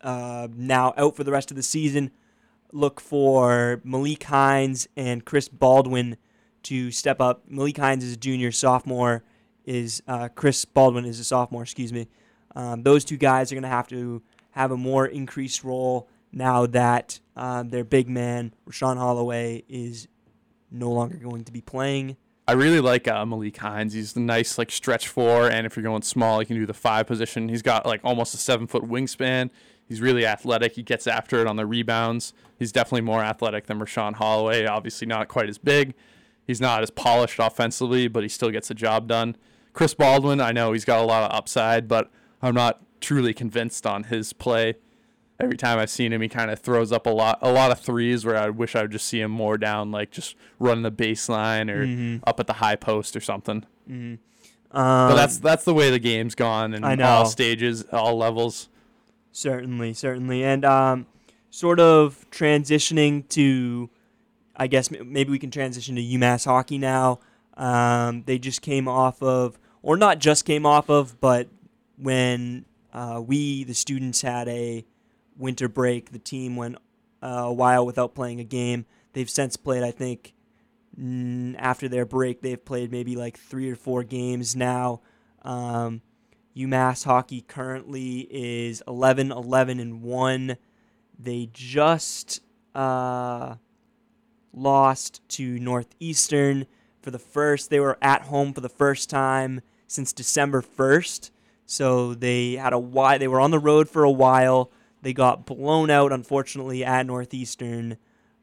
uh, 0.00 0.48
now 0.56 0.94
out 0.96 1.16
for 1.16 1.24
the 1.24 1.32
rest 1.32 1.50
of 1.50 1.56
the 1.56 1.62
season, 1.62 2.10
look 2.72 3.00
for 3.00 3.80
Malik 3.84 4.24
Hines 4.24 4.88
and 4.96 5.24
Chris 5.24 5.48
Baldwin 5.48 6.16
to 6.64 6.90
step 6.90 7.20
up. 7.20 7.42
Malik 7.48 7.76
Hines 7.76 8.04
is 8.04 8.14
a 8.14 8.16
junior, 8.16 8.52
sophomore 8.52 9.22
is 9.64 10.02
uh, 10.08 10.28
Chris 10.28 10.64
Baldwin 10.64 11.04
is 11.04 11.20
a 11.20 11.24
sophomore. 11.24 11.62
Excuse 11.62 11.92
me. 11.92 12.08
Um, 12.54 12.82
those 12.82 13.04
two 13.04 13.16
guys 13.16 13.52
are 13.52 13.54
going 13.54 13.62
to 13.62 13.68
have 13.68 13.88
to 13.88 14.22
have 14.50 14.72
a 14.72 14.76
more 14.76 15.06
increased 15.06 15.62
role 15.62 16.08
now 16.32 16.66
that 16.66 17.20
um, 17.36 17.68
their 17.70 17.84
big 17.84 18.08
man 18.08 18.52
Rashawn 18.68 18.96
Holloway 18.96 19.64
is 19.68 20.08
no 20.70 20.90
longer 20.90 21.16
going 21.16 21.44
to 21.44 21.52
be 21.52 21.60
playing. 21.60 22.16
I 22.48 22.52
really 22.54 22.80
like 22.80 23.06
uh, 23.06 23.24
Malik 23.24 23.56
Hines. 23.58 23.92
He's 23.92 24.12
the 24.12 24.20
nice 24.20 24.58
like 24.58 24.72
stretch 24.72 25.06
four, 25.06 25.48
and 25.48 25.66
if 25.66 25.76
you're 25.76 25.84
going 25.84 26.02
small, 26.02 26.40
he 26.40 26.46
can 26.46 26.56
do 26.56 26.66
the 26.66 26.74
five 26.74 27.06
position. 27.06 27.48
He's 27.48 27.62
got 27.62 27.86
like 27.86 28.00
almost 28.02 28.34
a 28.34 28.38
seven 28.38 28.66
foot 28.66 28.82
wingspan. 28.82 29.50
He's 29.88 30.00
really 30.00 30.26
athletic. 30.26 30.74
He 30.74 30.82
gets 30.82 31.06
after 31.06 31.40
it 31.40 31.46
on 31.46 31.56
the 31.56 31.66
rebounds. 31.66 32.32
He's 32.58 32.72
definitely 32.72 33.02
more 33.02 33.22
athletic 33.22 33.66
than 33.66 33.78
Rashawn 33.78 34.14
Holloway. 34.14 34.66
Obviously, 34.66 35.06
not 35.06 35.28
quite 35.28 35.48
as 35.48 35.58
big. 35.58 35.94
He's 36.50 36.60
not 36.60 36.82
as 36.82 36.90
polished 36.90 37.38
offensively, 37.38 38.08
but 38.08 38.22
he 38.24 38.28
still 38.28 38.50
gets 38.50 38.68
the 38.68 38.74
job 38.74 39.06
done. 39.06 39.36
Chris 39.72 39.94
Baldwin, 39.94 40.40
I 40.40 40.50
know 40.52 40.72
he's 40.72 40.84
got 40.84 41.00
a 41.00 41.06
lot 41.06 41.30
of 41.30 41.36
upside, 41.36 41.86
but 41.86 42.10
I'm 42.42 42.54
not 42.54 42.82
truly 43.00 43.32
convinced 43.32 43.86
on 43.86 44.04
his 44.04 44.32
play. 44.32 44.74
Every 45.38 45.56
time 45.56 45.78
I've 45.78 45.88
seen 45.90 46.12
him, 46.12 46.20
he 46.20 46.28
kind 46.28 46.50
of 46.50 46.58
throws 46.58 46.90
up 46.92 47.06
a 47.06 47.10
lot, 47.10 47.38
a 47.40 47.52
lot 47.52 47.70
of 47.70 47.78
threes 47.78 48.26
where 48.26 48.36
I 48.36 48.50
wish 48.50 48.74
I 48.74 48.82
would 48.82 48.90
just 48.90 49.06
see 49.06 49.20
him 49.20 49.30
more 49.30 49.56
down, 49.56 49.90
like 49.92 50.10
just 50.10 50.34
running 50.58 50.82
the 50.82 50.90
baseline 50.90 51.70
or 51.70 51.86
Mm-hmm. 51.86 52.24
up 52.28 52.40
at 52.40 52.46
the 52.46 52.54
high 52.54 52.76
post 52.76 53.14
or 53.16 53.20
something. 53.20 53.64
Um, 53.88 54.18
But 54.72 55.14
that's 55.14 55.38
that's 55.38 55.64
the 55.64 55.72
way 55.74 55.90
the 55.90 55.98
game's 55.98 56.34
gone 56.34 56.74
in 56.74 56.84
all 56.84 57.24
stages, 57.26 57.84
all 57.92 58.18
levels. 58.18 58.68
Certainly, 59.32 59.94
certainly, 59.94 60.44
and 60.44 60.64
um, 60.64 61.06
sort 61.50 61.80
of 61.80 62.26
transitioning 62.30 63.26
to, 63.30 63.88
I 64.60 64.66
guess 64.66 64.90
maybe 64.90 65.30
we 65.30 65.38
can 65.38 65.50
transition 65.50 65.96
to 65.96 66.02
UMass 66.02 66.44
hockey 66.44 66.76
now. 66.76 67.20
Um, 67.56 68.24
they 68.26 68.38
just 68.38 68.60
came 68.60 68.88
off 68.88 69.22
of, 69.22 69.58
or 69.82 69.96
not 69.96 70.18
just 70.18 70.44
came 70.44 70.66
off 70.66 70.90
of, 70.90 71.18
but 71.18 71.48
when 71.96 72.66
uh, 72.92 73.22
we 73.26 73.64
the 73.64 73.72
students 73.72 74.20
had 74.20 74.48
a 74.48 74.84
winter 75.38 75.66
break, 75.66 76.12
the 76.12 76.18
team 76.18 76.56
went 76.56 76.76
uh, 77.22 77.44
a 77.46 77.52
while 77.52 77.86
without 77.86 78.14
playing 78.14 78.38
a 78.38 78.44
game. 78.44 78.84
They've 79.14 79.30
since 79.30 79.56
played, 79.56 79.82
I 79.82 79.92
think, 79.92 80.34
after 81.58 81.88
their 81.88 82.04
break, 82.04 82.42
they've 82.42 82.62
played 82.62 82.92
maybe 82.92 83.16
like 83.16 83.38
three 83.38 83.70
or 83.70 83.76
four 83.76 84.04
games 84.04 84.54
now. 84.54 85.00
Um, 85.40 86.02
UMass 86.54 87.06
hockey 87.06 87.40
currently 87.40 88.28
is 88.30 88.82
11 88.86 89.32
11 89.32 89.80
and 89.80 90.02
1. 90.02 90.56
They 91.18 91.48
just 91.50 92.42
uh, 92.74 93.54
lost 94.52 95.20
to 95.30 95.58
Northeastern 95.58 96.66
for 97.02 97.10
the 97.10 97.18
first. 97.18 97.70
They 97.70 97.80
were 97.80 97.98
at 98.02 98.22
home 98.22 98.52
for 98.52 98.60
the 98.60 98.68
first 98.68 99.10
time 99.10 99.60
since 99.86 100.12
December 100.12 100.62
1st. 100.62 101.30
So 101.66 102.14
they 102.14 102.54
had 102.54 102.72
a 102.72 102.78
while. 102.78 103.18
They 103.18 103.28
were 103.28 103.40
on 103.40 103.50
the 103.50 103.58
road 103.58 103.88
for 103.88 104.02
a 104.02 104.10
while. 104.10 104.70
They 105.02 105.12
got 105.12 105.46
blown 105.46 105.90
out, 105.90 106.12
unfortunately, 106.12 106.84
at 106.84 107.06
Northeastern. 107.06 107.96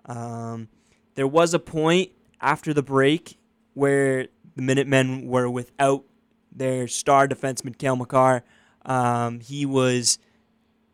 Um, 0.06 0.70
there 1.16 1.28
was 1.28 1.54
a 1.54 1.60
point 1.60 2.12
after 2.42 2.74
the 2.74 2.84
break 2.84 3.38
where 3.74 4.28
the 4.56 4.62
Minutemen 4.62 5.28
were 5.28 5.50
without 5.50 6.04
their 6.52 6.88
star 6.88 7.28
defenseman, 7.28 7.78
Cale 7.78 7.96
Makar. 7.96 8.44
Um, 8.86 9.40
he 9.40 9.66
was 9.66 10.18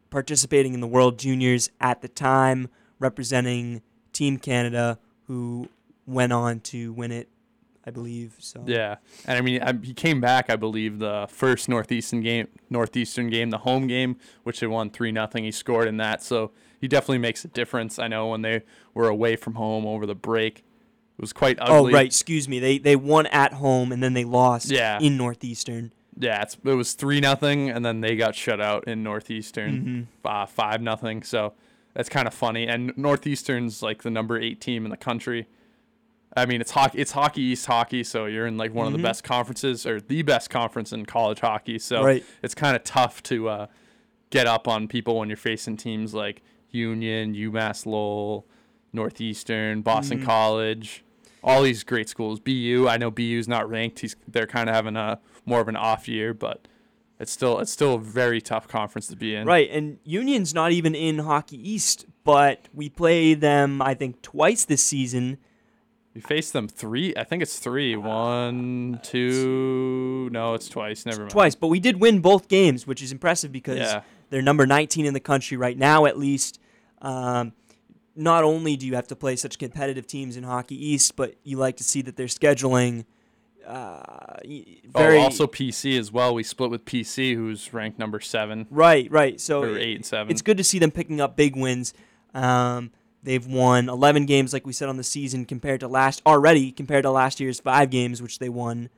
participating 0.10 0.74
in 0.74 0.82
the 0.82 0.88
World 0.88 1.18
Juniors 1.18 1.70
at 1.80 2.02
the 2.02 2.08
time, 2.08 2.68
representing 3.00 3.82
Team 4.12 4.38
Canada, 4.38 5.00
who 5.28 5.68
went 6.06 6.34
on 6.34 6.60
to 6.62 6.92
win 6.94 7.12
it, 7.12 7.30
I 7.86 7.92
believe. 7.92 8.36
So 8.40 8.64
Yeah, 8.68 8.98
and 9.26 9.38
I 9.38 9.42
mean, 9.42 9.62
I, 9.62 9.74
he 9.82 9.94
came 9.94 10.20
back, 10.22 10.50
I 10.50 10.56
believe, 10.56 11.00
the 11.00 11.28
first 11.30 11.70
Northeastern 11.70 12.22
game, 12.22 12.48
Northeastern 12.70 13.30
game, 13.30 13.50
the 13.50 13.60
home 13.60 13.88
game, 13.88 14.18
which 14.44 14.60
they 14.60 14.68
won 14.68 14.90
three 14.90 15.12
nothing. 15.12 15.44
He 15.44 15.52
scored 15.52 15.88
in 15.88 15.98
that, 15.98 16.22
so 16.24 16.52
he 16.80 16.88
definitely 16.88 17.20
makes 17.20 17.46
a 17.46 17.48
difference. 17.48 18.00
I 18.00 18.08
know 18.08 18.28
when 18.28 18.42
they 18.42 18.64
were 18.94 19.08
away 19.08 19.36
from 19.36 19.56
home 19.56 19.86
over 19.86 20.06
the 20.06 20.16
break, 20.16 20.60
it 20.60 21.22
was 21.22 21.32
quite 21.34 21.58
ugly. 21.62 21.92
Oh 21.94 21.96
right, 21.96 22.06
excuse 22.06 22.50
me. 22.50 22.60
They 22.60 22.78
they 22.80 22.96
won 22.96 23.28
at 23.28 23.54
home 23.54 23.92
and 23.92 24.02
then 24.02 24.14
they 24.14 24.24
lost 24.26 24.70
Yeah. 24.72 25.00
in 25.00 25.16
Northeastern. 25.16 25.94
Yeah, 26.20 26.42
it's, 26.44 26.56
it 26.64 26.74
was 26.74 26.94
three 26.94 27.20
nothing, 27.20 27.70
and 27.72 27.84
then 27.84 28.02
they 28.02 28.16
got 28.16 28.36
shut 28.36 28.62
out 28.62 28.88
in 28.88 29.02
Northeastern, 29.04 29.74
Mm-hmm. 30.24 30.28
uh, 30.28 30.46
five 30.46 30.80
nothing. 30.82 31.24
So 31.24 31.54
that's 31.94 32.10
kind 32.10 32.28
of 32.28 32.34
funny. 32.34 32.68
And 32.68 32.92
Northeastern's 32.98 33.82
like 33.82 34.04
the 34.04 34.10
number 34.12 34.40
eight 34.40 34.60
team 34.62 34.86
in 34.86 34.92
the 34.92 34.98
country. 34.98 35.48
I 36.36 36.46
mean, 36.48 36.62
it's 36.62 36.72
hockey. 36.72 36.98
It's 37.00 37.12
hockey 37.12 37.42
East 37.42 37.66
hockey, 37.68 38.04
so 38.04 38.26
you're 38.26 38.48
in 38.48 38.58
like 38.58 38.74
one 38.74 38.88
of 38.88 38.94
the 38.94 38.98
best 39.00 39.24
conferences 39.24 39.86
or 39.86 40.02
the 40.02 40.24
best 40.24 40.50
conference 40.50 40.92
in 40.92 41.06
college 41.06 41.40
hockey. 41.42 41.78
So 41.78 41.98
Mm-hmm. 41.98 42.06
Right. 42.06 42.26
it's 42.42 42.56
kind 42.56 42.76
of 42.76 42.84
tough 42.84 43.22
to 43.24 43.50
uh, 43.50 43.68
get 44.32 44.48
up 44.48 44.68
on 44.68 44.88
people 44.88 45.20
when 45.20 45.30
you're 45.30 45.38
facing 45.38 45.78
teams 45.78 46.14
like 46.16 46.42
Union, 46.72 47.36
UMass 47.36 47.86
Lowell, 47.86 48.48
Northeastern, 48.94 49.82
Boston 49.82 50.18
Mm-hmm. 50.20 50.26
College, 50.28 51.04
all 51.44 51.62
these 51.62 51.84
great 51.84 52.10
schools. 52.10 52.40
BU, 52.40 52.88
I 52.90 52.98
know 52.98 53.12
BU's 53.12 53.48
not 53.48 53.70
ranked. 53.70 54.00
He's 54.00 54.16
they're 54.28 54.48
kind 54.48 54.70
of 54.70 54.76
having 54.76 54.96
a 54.96 55.20
more 55.46 55.60
of 55.62 55.68
an 55.68 55.76
off 55.76 56.08
year, 56.08 56.34
but 56.34 56.68
it's 57.24 57.32
still 57.32 57.58
it's 57.60 57.72
still 57.72 57.96
a 57.96 58.00
very 58.00 58.40
tough 58.40 58.68
conference 58.68 59.08
to 59.08 59.16
be 59.16 59.34
in. 59.36 59.48
Right, 59.48 59.70
and 59.72 59.98
Union's 60.04 60.54
not 60.54 60.72
even 60.72 60.94
in 60.94 61.20
Hockey 61.20 61.58
East, 61.58 62.06
but 62.24 62.70
we 62.74 62.90
play 62.90 63.34
them 63.34 63.82
I 63.82 63.96
think 63.96 64.22
twice 64.22 64.64
this 64.66 64.84
season. 64.84 65.38
We 66.14 66.22
faced 66.22 66.54
them 66.54 66.68
three. 66.68 67.12
I 67.18 67.24
think 67.24 67.42
it's 67.42 67.58
three. 67.58 67.96
One, 67.96 69.00
two. 69.02 70.30
No, 70.32 70.54
it's 70.54 70.70
twice. 70.70 71.08
Never 71.08 71.22
mind. 71.22 71.32
Twice, 71.32 71.56
but 71.56 71.68
we 71.70 71.80
did 71.80 72.00
win 72.00 72.20
both 72.20 72.48
games, 72.48 72.86
which 72.86 73.02
is 73.02 73.12
impressive 73.12 73.52
because 73.52 73.80
Yeah. 73.80 74.02
they're 74.30 74.44
number 74.44 74.68
19 74.68 75.08
in 75.08 75.16
the 75.16 75.20
country 75.20 75.58
right 75.58 75.78
now, 75.78 76.06
at 76.06 76.20
least. 76.20 76.60
Um, 77.02 77.54
not 78.16 78.44
only 78.44 78.76
do 78.76 78.86
you 78.86 78.94
have 78.94 79.08
to 79.08 79.16
play 79.16 79.36
such 79.36 79.58
competitive 79.58 80.06
teams 80.06 80.38
in 80.38 80.44
Hockey 80.44 80.76
East, 80.76 81.16
but 81.16 81.34
you 81.44 81.58
like 81.58 81.78
to 81.78 81.84
see 81.84 82.04
that 82.04 82.16
they're 82.16 82.28
scheduling 82.28 83.06
uh, 83.68 84.38
very 84.86 85.18
oh, 85.18 85.22
also 85.24 85.48
PC 85.48 85.98
as 85.98 86.12
well. 86.12 86.34
We 86.34 86.44
split 86.44 86.70
with 86.70 86.86
PC, 86.86 87.36
who's 87.36 87.74
ranked 87.74 88.00
number 88.00 88.20
seven 88.20 88.68
right, 88.70 89.10
right. 89.12 89.40
So 89.40 89.76
eight 89.76 89.96
and 89.96 90.06
seven. 90.06 90.32
it's 90.32 90.42
good 90.42 90.58
to 90.58 90.64
see 90.64 90.80
them 90.80 90.92
picking 90.92 91.22
up 91.22 91.36
big 91.36 91.56
wins. 91.56 91.94
Um, 92.34 92.92
they've 93.22 93.46
won 93.46 93.90
11 93.90 94.26
games, 94.26 94.54
like 94.54 94.66
we 94.66 94.74
said 94.74 94.90
on 94.90 94.98
the 94.98 95.04
season, 95.04 95.46
compared 95.46 95.80
to 95.82 95.88
last 95.88 96.22
already 96.26 96.72
compared 96.72 97.04
to 97.04 97.12
last 97.12 97.40
year's 97.40 97.60
five 97.60 97.90
games, 97.90 98.22
which 98.22 98.40
they 98.40 98.50
won, 98.50 98.90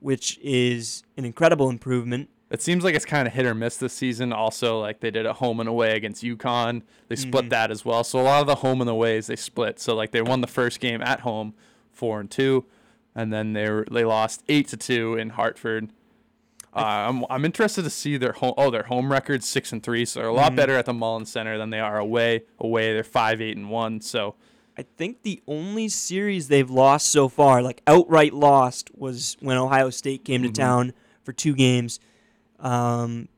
which 0.00 0.38
is 0.42 1.02
an 1.16 1.24
incredible 1.24 1.68
improvement. 1.70 2.28
It 2.50 2.62
seems 2.62 2.84
like 2.84 2.94
it's 2.94 3.06
kind 3.06 3.26
of 3.26 3.34
hit 3.34 3.46
or 3.46 3.54
miss 3.54 3.78
this 3.78 3.92
season. 3.94 4.32
Also, 4.32 4.78
like 4.80 5.00
they 5.00 5.10
did 5.10 5.26
a 5.26 5.32
home 5.32 5.58
and 5.58 5.68
away 5.68 5.96
against 5.96 6.22
UConn. 6.22 6.82
They 7.08 7.16
split 7.16 7.46
Mhm. 7.46 7.50
that 7.50 7.70
as 7.72 7.84
well. 7.84 8.04
So 8.04 8.20
a 8.20 8.22
lot 8.22 8.42
of 8.42 8.46
the 8.46 8.56
home 8.56 8.80
and 8.80 8.88
aways 8.88 9.26
they 9.26 9.34
split. 9.34 9.80
So 9.80 9.96
like 9.96 10.12
they 10.12 10.22
won 10.22 10.40
the 10.40 10.46
first 10.46 10.78
game 10.78 11.02
at 11.02 11.20
home, 11.20 11.54
four 11.90 12.20
and 12.20 12.30
two, 12.30 12.64
and 13.14 13.32
then 13.32 13.52
they 13.52 13.68
were, 13.70 13.86
they 13.90 14.04
lost 14.04 14.42
eight 14.48 14.68
to 14.68 14.76
two 14.76 15.14
in 15.16 15.30
Hartford. 15.30 15.90
Uh, 16.76 16.80
I'm 17.08 17.24
I'm 17.30 17.44
interested 17.44 17.82
to 17.82 17.90
see 17.90 18.16
their 18.16 18.32
home. 18.32 18.54
Oh, 18.56 18.70
their 18.70 18.82
home 18.84 19.12
record 19.12 19.44
six 19.44 19.70
and 19.72 19.80
three. 19.82 20.04
So 20.04 20.18
they're 20.20 20.28
a 20.28 20.32
lot 20.34 20.52
Mhm. 20.52 20.56
better 20.56 20.76
at 20.76 20.86
the 20.86 20.92
Mullins 20.92 21.30
Center 21.30 21.56
than 21.56 21.70
they 21.70 21.78
are 21.80 21.98
away. 21.98 22.42
Away 22.58 22.92
they're 22.92 23.04
five 23.04 23.40
eight 23.40 23.56
and 23.56 23.70
one. 23.70 24.00
So 24.00 24.34
I 24.76 24.82
think 24.82 25.22
the 25.22 25.40
only 25.46 25.88
series 25.88 26.48
they've 26.48 26.68
lost 26.68 27.06
so 27.10 27.28
far, 27.28 27.62
like 27.62 27.80
outright 27.86 28.34
lost, 28.34 28.90
was 28.92 29.36
when 29.40 29.56
Ohio 29.56 29.90
State 29.90 30.24
came 30.24 30.42
Mhm. 30.42 30.46
to 30.46 30.52
town 30.52 30.92
for 31.22 31.32
two 31.32 31.54
games. 31.54 32.00
Um, 32.58 33.28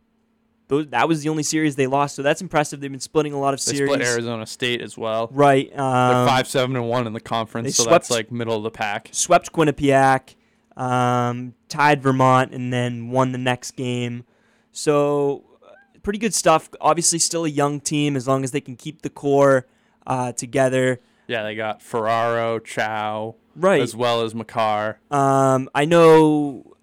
those, 0.68 0.88
that 0.88 1.07
was 1.09 1.22
the 1.22 1.29
only 1.29 1.42
series 1.42 1.76
they 1.76 1.87
lost, 1.87 2.16
so 2.16 2.22
that's 2.22 2.40
impressive. 2.42 2.81
They've 2.81 2.90
been 2.90 2.98
splitting 3.00 3.33
a 3.33 3.38
lot 3.38 3.55
of 3.55 3.64
they 3.64 3.72
series. 3.76 3.92
split 3.92 4.07
Arizona 4.07 4.46
State 4.46 4.81
as 4.83 4.98
well. 4.98 5.29
Right. 5.33 5.70
They're 5.70 5.81
Um, 5.81 6.26
five 6.26 6.48
seven 6.48 6.74
and 6.76 6.88
one 6.88 7.07
in 7.07 7.12
the 7.12 7.20
conference. 7.20 7.76
So 7.76 7.85
swept- 7.85 7.92
that's 7.92 8.11
like 8.11 8.33
middle 8.33 8.57
of 8.57 8.62
the 8.64 8.70
pack. 8.70 9.09
swept 9.12 9.52
Quinnipiac, 9.52 10.35
um, 10.76 11.55
tied 11.68 12.02
Vermont, 12.02 12.52
and 12.52 12.72
then 12.72 13.11
won 13.11 13.33
the 13.33 13.38
next 13.38 13.72
game. 13.76 14.24
So, 14.72 15.44
uh, 15.64 15.70
pretty 16.02 16.18
good 16.18 16.35
stuff. 16.35 16.68
Obviously, 16.81 17.18
still 17.18 17.44
a 17.44 17.48
young 17.48 17.81
team 17.81 18.16
as 18.16 18.26
long 18.29 18.44
as 18.44 18.50
they 18.50 18.61
can 18.61 18.76
keep 18.76 19.02
the 19.02 19.11
core 19.11 19.66
uh, 20.07 20.33
together. 20.33 21.00
Yeah, 21.29 21.42
they 21.42 21.55
got 21.57 21.83
Ferraro, 21.83 22.59
Chow, 22.61 23.35
Right. 23.57 23.81
as 23.81 23.96
well 23.96 24.22
as 24.22 24.35
Makar. 24.35 24.98
Um, 25.11 25.68
I 25.74 25.85
know. 25.85 26.76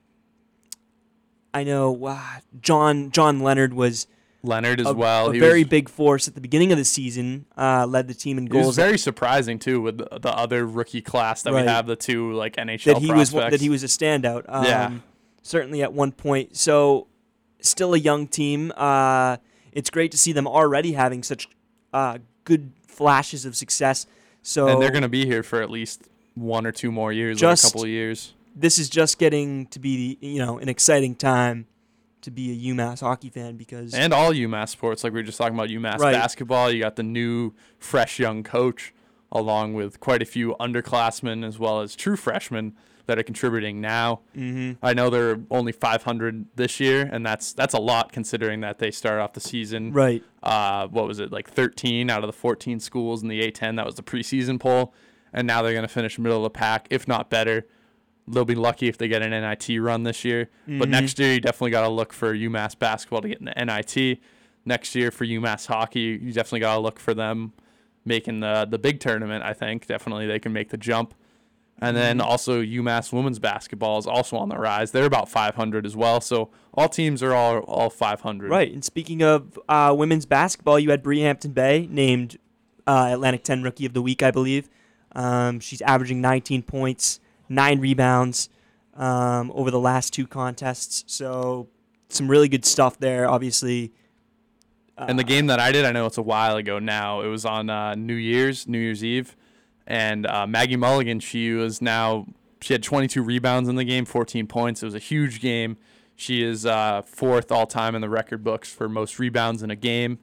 I 1.54 1.64
know. 1.64 2.06
Uh, 2.06 2.20
John 2.62 3.12
John 3.12 3.40
Leonard 3.42 3.74
was 3.74 4.08
Leonard 4.42 4.82
as 4.82 4.88
a, 4.88 4.94
well. 4.94 5.30
a 5.30 5.34
He 5.34 5.40
very 5.40 5.64
was, 5.64 5.70
big 5.70 5.88
force 5.90 6.28
at 6.28 6.36
the 6.36 6.42
beginning 6.42 6.72
of 6.72 6.78
the 6.78 6.86
season. 6.86 7.46
Uh, 7.58 7.86
led 7.88 8.08
the 8.08 8.14
team 8.14 8.38
in 8.38 8.48
He 8.48 8.54
was 8.58 8.64
goals. 8.66 8.76
very 8.76 8.98
surprising 8.98 9.60
too 9.60 9.80
with 9.82 9.98
the, 10.00 10.20
the 10.20 10.36
other 10.36 10.66
rookie 10.66 11.02
class 11.02 11.44
that 11.44 11.54
Right. 11.54 11.62
we 11.64 11.68
have, 11.70 11.88
the 11.88 11.96
two 11.96 12.34
like 12.34 12.56
NHL 12.58 12.86
that 12.86 12.98
he 12.98 13.12
was 13.12 13.30
prospects. 13.32 13.52
that 13.52 13.62
he 13.62 13.70
was 13.70 13.84
a 13.84 13.88
standout. 13.88 14.44
Um, 14.50 14.66
Yeah. 14.66 14.92
certainly 15.44 15.82
at 15.84 15.94
one 15.94 16.12
point. 16.12 16.58
So, 16.58 17.08
still 17.62 17.94
a 17.94 17.98
young 18.00 18.28
team. 18.28 18.72
Uh, 18.76 19.38
it's 19.72 19.90
great 19.90 20.12
to 20.12 20.18
see 20.18 20.34
them 20.34 20.48
already 20.48 20.94
having 20.94 21.24
such 21.24 21.48
uh, 21.94 22.18
good 22.44 22.72
flashes 22.88 23.46
of 23.46 23.56
success. 23.56 24.06
So 24.42 24.68
and 24.68 24.82
they're 24.82 24.92
going 24.92 25.04
to 25.04 25.08
be 25.10 25.26
here 25.26 25.44
for 25.44 25.62
at 25.62 25.70
least 25.70 26.10
one 26.36 26.66
or 26.66 26.72
two 26.74 26.92
more 26.92 27.14
years, 27.14 27.38
Just- 27.40 27.64
like 27.64 27.70
a 27.70 27.74
couple 27.74 27.84
of 27.84 27.90
years. 27.90 28.34
This 28.56 28.78
is 28.80 28.90
just 28.90 29.18
getting 29.20 29.68
to 29.68 29.80
be 29.80 30.18
you 30.22 30.40
know 30.40 30.58
an 30.60 30.70
exciting 30.70 31.16
time 31.16 31.68
to 32.22 32.32
be 32.32 32.52
a 32.52 32.74
UMass 32.74 33.02
hockey 33.02 33.30
fan 33.30 33.58
because 33.58 33.94
And 33.94 34.14
all 34.14 34.32
UMass 34.32 34.70
sports, 34.70 35.04
like 35.04 35.12
we 35.12 35.20
were 35.20 35.24
just 35.24 35.38
talking 35.38 35.56
about 35.56 35.68
UMass 35.70 35.98
Right. 36.00 36.14
basketball. 36.14 36.72
You 36.72 36.80
got 36.80 36.96
the 36.96 37.04
new, 37.04 37.52
fresh 37.80 38.18
young 38.18 38.44
coach, 38.44 38.94
along 39.30 39.74
with 39.74 40.00
quite 40.00 40.22
a 40.22 40.26
few 40.26 40.56
underclassmen 40.60 41.46
as 41.46 41.60
well 41.60 41.82
as 41.82 41.98
true 41.98 42.16
freshmen 42.16 42.76
that 43.08 43.20
are 43.20 43.24
contributing 43.24 43.82
now. 43.82 44.22
hmm 44.34 44.72
I 44.82 44.94
know 44.94 45.10
they're 45.10 45.42
only 45.52 45.74
500 45.74 46.46
this 46.56 46.80
year, 46.80 47.10
and 47.12 47.26
that's 47.26 47.52
that's 47.52 47.74
a 47.74 47.80
lot 47.82 48.14
considering 48.14 48.62
that 48.62 48.80
they 48.80 48.92
started 48.92 49.22
off 49.22 49.34
the 49.34 49.42
season. 49.42 49.92
right 49.92 50.24
Uh, 50.42 50.88
what 50.88 51.06
was 51.06 51.20
it 51.20 51.30
like 51.34 51.50
13 51.50 52.10
out 52.10 52.24
of 52.24 52.28
the 52.28 52.34
14 52.34 52.80
schools 52.80 53.22
in 53.22 53.28
the 53.28 53.42
A10? 53.42 53.76
That 53.76 53.86
was 53.86 53.96
the 53.96 54.04
preseason 54.04 54.58
poll, 54.62 54.94
and 55.34 55.46
now 55.46 55.62
they're 55.62 55.74
going 55.74 55.82
to 55.88 55.94
finish 55.94 56.18
middle 56.18 56.38
of 56.38 56.44
the 56.44 56.50
pack, 56.58 56.88
if 56.90 57.06
not 57.06 57.30
better. 57.30 57.66
They'll 58.28 58.46
be 58.46 58.56
lucky 58.56 58.88
if 58.88 58.98
they 58.98 59.08
get 59.08 59.22
an 59.22 59.32
NIT 59.32 59.78
run 59.80 60.04
this 60.04 60.24
year. 60.24 60.50
But 60.66 60.88
Mhm. 60.88 60.92
next 60.92 61.20
year, 61.20 61.34
you 61.34 61.42
definitely 61.42 61.72
got 61.72 61.82
to 61.82 61.90
look 61.90 62.14
for 62.14 62.34
UMass 62.34 62.78
basketball 62.78 63.22
to 63.22 63.28
get 63.28 63.40
in 63.40 63.46
the 63.46 63.58
NIT. 63.60 64.20
Next 64.66 64.96
year 64.96 65.12
for 65.12 65.26
UMass 65.26 65.66
hockey, 65.68 66.20
you 66.22 66.32
definitely 66.32 66.62
got 66.62 66.76
to 66.76 66.80
look 66.80 67.00
for 67.00 67.14
them 67.14 67.52
making 68.06 68.40
the 68.42 68.66
the 68.70 68.78
big 68.80 69.00
tournament. 69.00 69.44
I 69.44 69.54
think 69.54 69.88
definitely 69.88 70.26
they 70.28 70.40
can 70.40 70.54
make 70.54 70.70
the 70.70 70.78
jump. 70.78 71.14
And 71.82 71.98
then 71.98 72.20
Mm-hmm. 72.20 72.28
also 72.30 72.62
UMass 72.62 73.12
women's 73.12 73.40
basketball 73.40 73.98
is 73.98 74.06
also 74.08 74.38
on 74.38 74.48
the 74.48 74.58
rise. 74.58 74.92
They're 74.92 75.06
about 75.06 75.28
500 75.28 75.86
as 75.86 75.96
well. 75.98 76.22
So 76.22 76.50
all 76.74 76.88
teams 76.88 77.22
are 77.24 77.34
all 77.34 77.58
all 77.62 77.90
500. 77.90 78.50
right. 78.50 78.72
And 78.72 78.86
speaking 78.86 79.22
of 79.22 79.60
uh, 79.68 79.94
women's 79.98 80.26
basketball, 80.26 80.80
you 80.80 80.92
had 80.92 81.04
Bree 81.04 81.22
Hampton 81.22 81.52
Bay 81.52 81.88
named 81.92 82.38
uh, 82.88 83.10
Atlantic 83.12 83.44
10 83.44 83.64
Rookie 83.64 83.86
of 83.86 83.94
the 83.94 84.02
Week, 84.02 84.24
I 84.24 84.32
believe. 84.32 84.70
Um, 85.16 85.60
she's 85.60 85.82
averaging 85.82 86.22
19 86.22 86.62
points, 86.64 87.20
nine 87.54 87.80
rebounds 87.80 88.50
um, 88.96 89.52
over 89.56 89.72
the 89.72 89.80
last 89.80 90.14
two 90.14 90.28
contests. 90.28 91.04
So 91.08 91.68
some 92.10 92.30
really 92.30 92.48
good 92.50 92.66
stuff 92.66 92.98
there. 93.00 93.28
Obviously. 93.30 93.92
Uh, 94.98 95.06
And 95.10 95.18
the 95.18 95.24
game 95.24 95.48
that 95.48 95.60
I 95.60 95.72
did, 95.72 95.86
I 95.86 95.92
know 95.92 96.06
it's 96.06 96.18
a 96.18 96.22
while 96.24 96.56
ago 96.56 96.78
now. 96.80 97.22
It 97.22 97.28
was 97.28 97.46
on 97.46 97.70
uh, 97.70 97.96
New 97.96 98.14
Year's, 98.14 98.68
New 98.68 98.78
Year's 98.78 99.04
Eve, 99.04 99.36
and 99.88 100.28
uh, 100.28 100.46
Maggie 100.46 100.76
Mulligan. 100.76 101.20
She 101.20 101.52
was 101.52 101.82
now 101.82 102.28
she 102.62 102.74
had 102.74 102.84
22 102.84 103.22
rebounds 103.22 103.68
in 103.68 103.76
the 103.76 103.84
game, 103.84 104.06
14 104.06 104.48
points. 104.48 104.82
It 104.82 104.86
was 104.86 104.96
a 104.96 105.00
huge 105.00 105.42
game. 105.42 105.78
She 106.16 106.44
is 106.44 106.66
uh, 106.66 107.02
fourth 107.02 107.52
all 107.52 107.66
time 107.66 107.96
in 107.96 108.02
the 108.02 108.10
record 108.10 108.44
books 108.44 108.72
for 108.72 108.88
most 108.88 109.20
rebounds 109.20 109.64
in 109.64 109.72
a 109.72 109.76
game. 109.76 110.20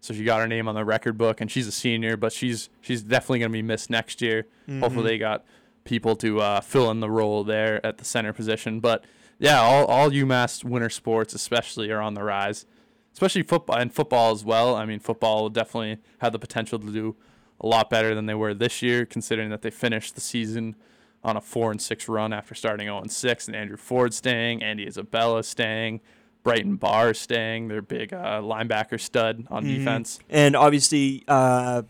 So 0.00 0.14
she 0.14 0.22
got 0.22 0.40
her 0.40 0.46
name 0.46 0.68
on 0.68 0.74
the 0.74 0.84
record 0.84 1.18
book, 1.18 1.40
and 1.40 1.50
she's 1.50 1.66
a 1.66 1.72
senior, 1.72 2.16
but 2.16 2.32
she's 2.32 2.68
she's 2.82 3.02
definitely 3.02 3.40
going 3.40 3.50
to 3.50 3.56
be 3.56 3.62
missed 3.62 3.90
next 3.90 4.20
year. 4.22 4.46
Hopefully, 4.80 5.04
they 5.04 5.18
got 5.18 5.44
people 5.84 6.16
to 6.16 6.40
uh, 6.40 6.60
fill 6.60 6.90
in 6.90 7.00
the 7.00 7.10
role 7.10 7.44
there 7.44 7.84
at 7.84 7.98
the 7.98 8.04
center 8.04 8.32
position. 8.32 8.80
But 8.80 9.04
yeah, 9.38 9.60
all 9.60 9.84
all 9.86 10.10
UMass 10.10 10.64
winter 10.64 10.90
sports, 10.90 11.34
especially, 11.34 11.90
are 11.90 12.00
on 12.00 12.14
the 12.14 12.22
rise 12.22 12.66
especially 13.12 13.44
football 13.44 13.76
and 13.76 13.94
football 13.94 14.32
as 14.32 14.44
well. 14.44 14.74
I 14.74 14.84
mean, 14.86 14.98
football 14.98 15.42
will 15.42 15.48
definitely 15.48 15.98
have 16.18 16.32
the 16.32 16.38
potential 16.40 16.80
to 16.80 16.92
do 16.92 17.14
a 17.60 17.66
lot 17.68 17.88
better 17.88 18.12
than 18.12 18.26
they 18.26 18.34
were 18.34 18.52
this 18.54 18.82
year, 18.82 19.06
considering 19.06 19.50
that 19.50 19.62
they 19.62 19.70
finished 19.70 20.16
the 20.16 20.20
season 20.20 20.74
on 21.22 21.36
a 21.36 21.40
four 21.40 21.70
and 21.70 21.80
six 21.80 22.08
run 22.08 22.32
after 22.32 22.56
starting 22.56 22.86
0 22.88 22.98
and 23.02 23.12
six, 23.12 23.46
and 23.46 23.54
Andrew 23.54 23.76
Ford 23.76 24.12
staying, 24.12 24.64
Andy 24.64 24.84
Isabella 24.84 25.44
staying, 25.44 26.00
Bryton 26.42 26.74
Barr 26.74 27.14
staying, 27.14 27.68
their 27.68 27.82
big 27.82 28.12
uh, 28.12 28.40
linebacker 28.40 29.00
stud 29.00 29.46
on 29.48 29.64
Mhm. 29.64 29.76
defense. 29.78 30.18
and 30.28 30.56
obviously 30.56 31.22
uh, 31.28 31.82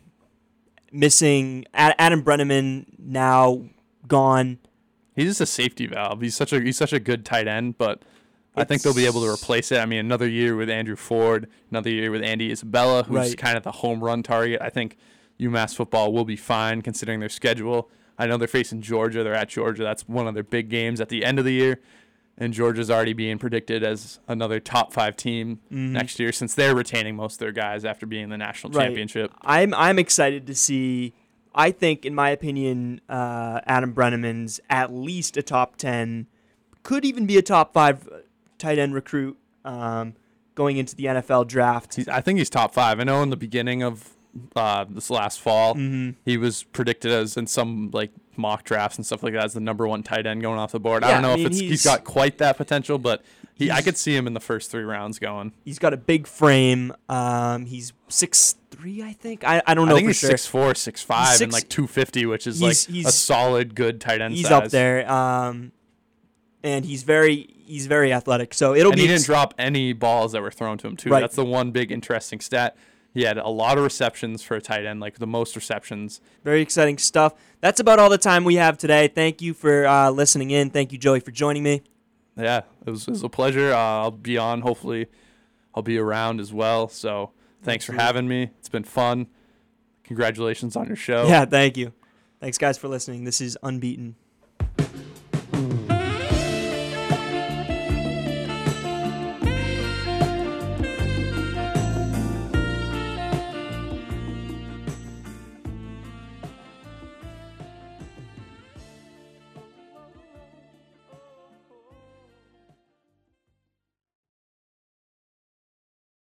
missing 0.92 1.64
Ad- 1.72 1.94
Adam 1.98 2.22
Brenneman 2.22 2.84
now 2.98 3.62
gone. 4.08 4.58
He's 5.16 5.26
just 5.26 5.40
a 5.40 5.46
safety 5.46 5.86
valve. 5.86 6.20
He's 6.20 6.34
such 6.34 6.52
a 6.52 6.60
he's 6.60 6.76
such 6.76 6.92
a 6.92 7.00
good 7.00 7.24
tight 7.24 7.46
end, 7.48 7.78
but 7.78 8.02
I 8.56 8.64
think 8.64 8.82
they'll 8.82 8.94
be 8.94 9.06
able 9.06 9.20
to 9.22 9.30
replace 9.32 9.70
it. 9.72 9.78
I 9.78 9.86
mean, 9.86 9.98
another 10.00 10.28
year 10.28 10.54
with 10.56 10.68
Andrew 10.70 10.96
Ford, 10.96 11.48
another 11.70 11.90
year 11.90 12.10
with 12.10 12.22
Andy 12.22 12.50
Isabella, 12.52 13.02
who's 13.04 13.16
Right. 13.30 13.38
kind 13.38 13.56
of 13.56 13.62
the 13.62 13.72
home 13.72 14.02
run 14.02 14.22
target. 14.22 14.60
I 14.60 14.70
think 14.70 14.96
UMass 15.40 15.74
football 15.74 16.12
will 16.12 16.24
be 16.24 16.36
fine 16.36 16.80
considering 16.82 17.20
their 17.20 17.28
schedule. 17.28 17.90
I 18.18 18.26
know 18.28 18.36
they're 18.36 18.46
facing 18.46 18.80
Georgia. 18.80 19.24
They're 19.24 19.34
at 19.34 19.48
Georgia. 19.48 19.82
That's 19.82 20.08
one 20.08 20.28
of 20.28 20.34
their 20.34 20.44
big 20.44 20.68
games 20.68 21.00
at 21.00 21.08
the 21.08 21.24
end 21.24 21.40
of 21.40 21.44
the 21.44 21.52
year. 21.52 21.80
And 22.38 22.52
Georgia's 22.52 22.90
already 22.90 23.12
being 23.12 23.38
predicted 23.38 23.82
as 23.84 24.18
another 24.28 24.58
top 24.60 24.92
five 24.92 25.16
team 25.16 25.60
Mhm. 25.72 25.90
next 25.90 26.18
year 26.20 26.30
since 26.32 26.54
they're 26.54 26.74
retaining 26.74 27.14
most 27.16 27.34
of 27.34 27.38
their 27.40 27.52
guys 27.52 27.84
after 27.84 28.06
being 28.06 28.24
in 28.24 28.30
the 28.30 28.38
national 28.38 28.72
Right. 28.72 28.86
championship. 28.86 29.32
I'm 29.42 29.72
I'm 29.74 29.98
excited 30.00 30.46
to 30.48 30.54
see. 30.54 31.12
I 31.54 31.70
think, 31.70 32.04
in 32.04 32.14
my 32.14 32.30
opinion, 32.30 33.00
uh, 33.08 33.60
Adam 33.66 33.92
Brenneman's 33.92 34.60
at 34.68 34.92
least 34.92 35.36
a 35.36 35.42
top 35.42 35.76
ten, 35.76 36.26
could 36.82 37.04
even 37.04 37.26
be 37.26 37.36
a 37.38 37.42
top 37.42 37.72
five 37.72 38.08
uh, 38.08 38.16
tight 38.58 38.78
end 38.78 38.94
recruit 38.94 39.36
um, 39.64 40.14
going 40.54 40.76
into 40.76 40.94
the 40.96 41.04
NFL 41.04 41.46
draft. 41.46 41.94
He's, 41.96 42.08
I 42.08 42.20
think 42.20 42.38
he's 42.38 42.50
top 42.50 42.74
five. 42.74 43.00
I 43.00 43.04
know 43.04 43.22
in 43.22 43.30
the 43.30 43.36
beginning 43.36 43.82
of 43.82 44.10
uh, 44.56 44.84
this 44.88 45.10
last 45.10 45.40
fall, 45.40 45.74
Mhm. 45.76 46.16
he 46.24 46.36
was 46.36 46.64
predicted 46.64 47.12
as 47.12 47.36
in 47.36 47.46
some 47.46 47.90
like 47.92 48.10
mock 48.36 48.64
drafts 48.64 48.96
and 48.98 49.06
stuff 49.06 49.22
like 49.22 49.32
that 49.32 49.44
as 49.44 49.54
the 49.54 49.60
number 49.60 49.86
one 49.86 50.02
tight 50.02 50.26
end 50.26 50.42
going 50.42 50.58
off 50.58 50.72
the 50.72 50.80
board. 50.80 51.04
I 51.04 51.12
don't 51.12 51.22
know 51.22 51.30
I 51.30 51.34
if 51.34 51.46
it's, 51.46 51.58
he's- 51.58 51.70
he's 51.70 51.84
got 51.84 52.02
quite 52.04 52.38
that 52.38 52.56
potential, 52.56 52.98
but 52.98 53.22
he, 53.54 53.70
I 53.70 53.80
could 53.80 53.96
see 53.96 54.16
him 54.16 54.26
in 54.26 54.34
the 54.34 54.40
first 54.40 54.72
three 54.72 54.82
rounds 54.82 55.20
going. 55.20 55.52
He's 55.64 55.78
got 55.78 55.94
a 55.94 55.96
big 55.96 56.26
frame. 56.26 56.92
Um, 57.08 57.66
he's 57.66 57.92
six 58.08 58.56
three, 58.84 59.02
I 59.02 59.12
think. 59.12 59.44
I, 59.44 59.62
I 59.66 59.74
don't 59.74 59.86
I 59.88 59.90
know 59.90 59.96
think 59.96 60.04
for 60.06 60.10
he's 60.10 60.18
sure. 60.18 60.30
six 60.30 60.46
four, 60.46 60.74
six 60.74 61.02
five, 61.02 61.40
and 61.40 61.52
like 61.52 61.68
two 61.68 61.86
fifty, 61.86 62.26
which 62.26 62.46
is 62.46 62.58
He's- 62.60 62.88
like 62.88 63.06
a 63.06 63.12
solid 63.12 63.74
good 63.74 64.00
tight 64.00 64.20
end. 64.20 64.34
he's 64.34 64.48
size. 64.48 64.52
up 64.66 64.68
there. 64.70 65.10
Um, 65.10 65.72
and 66.62 66.84
he's 66.84 67.02
very 67.02 67.54
he's 67.66 67.86
very 67.86 68.12
athletic. 68.12 68.52
So 68.54 68.74
it'll 68.74 68.92
and 68.92 68.96
be 68.96 69.02
he 69.02 69.08
didn't 69.08 69.24
drop 69.24 69.54
any 69.58 69.92
balls 69.94 70.32
that 70.32 70.42
were 70.42 70.50
thrown 70.50 70.76
to 70.78 70.86
him 70.86 70.96
too. 70.96 71.10
Right. 71.10 71.20
That's 71.20 71.36
the 71.36 71.44
one 71.44 71.70
big 71.70 71.90
interesting 71.90 72.40
stat. 72.40 72.76
He 73.14 73.22
had 73.22 73.38
a 73.38 73.48
lot 73.48 73.78
of 73.78 73.84
receptions 73.84 74.42
for 74.42 74.56
a 74.56 74.60
tight 74.60 74.84
end, 74.84 74.98
like 75.00 75.18
the 75.18 75.26
most 75.26 75.54
receptions. 75.54 76.20
Very 76.42 76.60
exciting 76.60 76.98
stuff. 76.98 77.34
That's 77.60 77.78
about 77.78 78.00
all 78.00 78.10
the 78.10 78.18
time 78.18 78.42
we 78.44 78.56
have 78.56 78.76
today. 78.76 79.06
Thank 79.06 79.40
you 79.40 79.54
for 79.54 79.86
uh, 79.86 80.10
listening 80.10 80.50
in. 80.50 80.70
Thank 80.70 80.90
you, 80.90 80.98
Joey, 80.98 81.20
for 81.20 81.30
joining 81.30 81.62
me. 81.62 81.82
Yeah, 82.36 82.62
it 82.84 82.90
was, 82.90 83.06
it 83.06 83.12
was 83.12 83.22
a 83.22 83.28
pleasure. 83.28 83.72
Uh, 83.72 83.76
I'll 83.78 84.10
be 84.10 84.36
on. 84.36 84.62
Hopefully, 84.62 85.06
I'll 85.76 85.84
be 85.84 85.96
around 85.96 86.40
as 86.40 86.52
well. 86.52 86.88
So 86.88 87.30
thanks 87.64 87.84
for 87.84 87.92
having 87.92 88.28
me. 88.28 88.50
It's 88.58 88.68
been 88.68 88.84
fun. 88.84 89.26
Congratulations 90.04 90.76
on 90.76 90.86
your 90.86 90.96
show. 90.96 91.26
Yeah, 91.26 91.44
thank 91.44 91.76
you. 91.76 91.92
Thanks, 92.40 92.58
guys, 92.58 92.76
for 92.76 92.88
listening. 92.88 93.24
This 93.24 93.40
is 93.40 93.56
Unbeaten. 93.62 94.16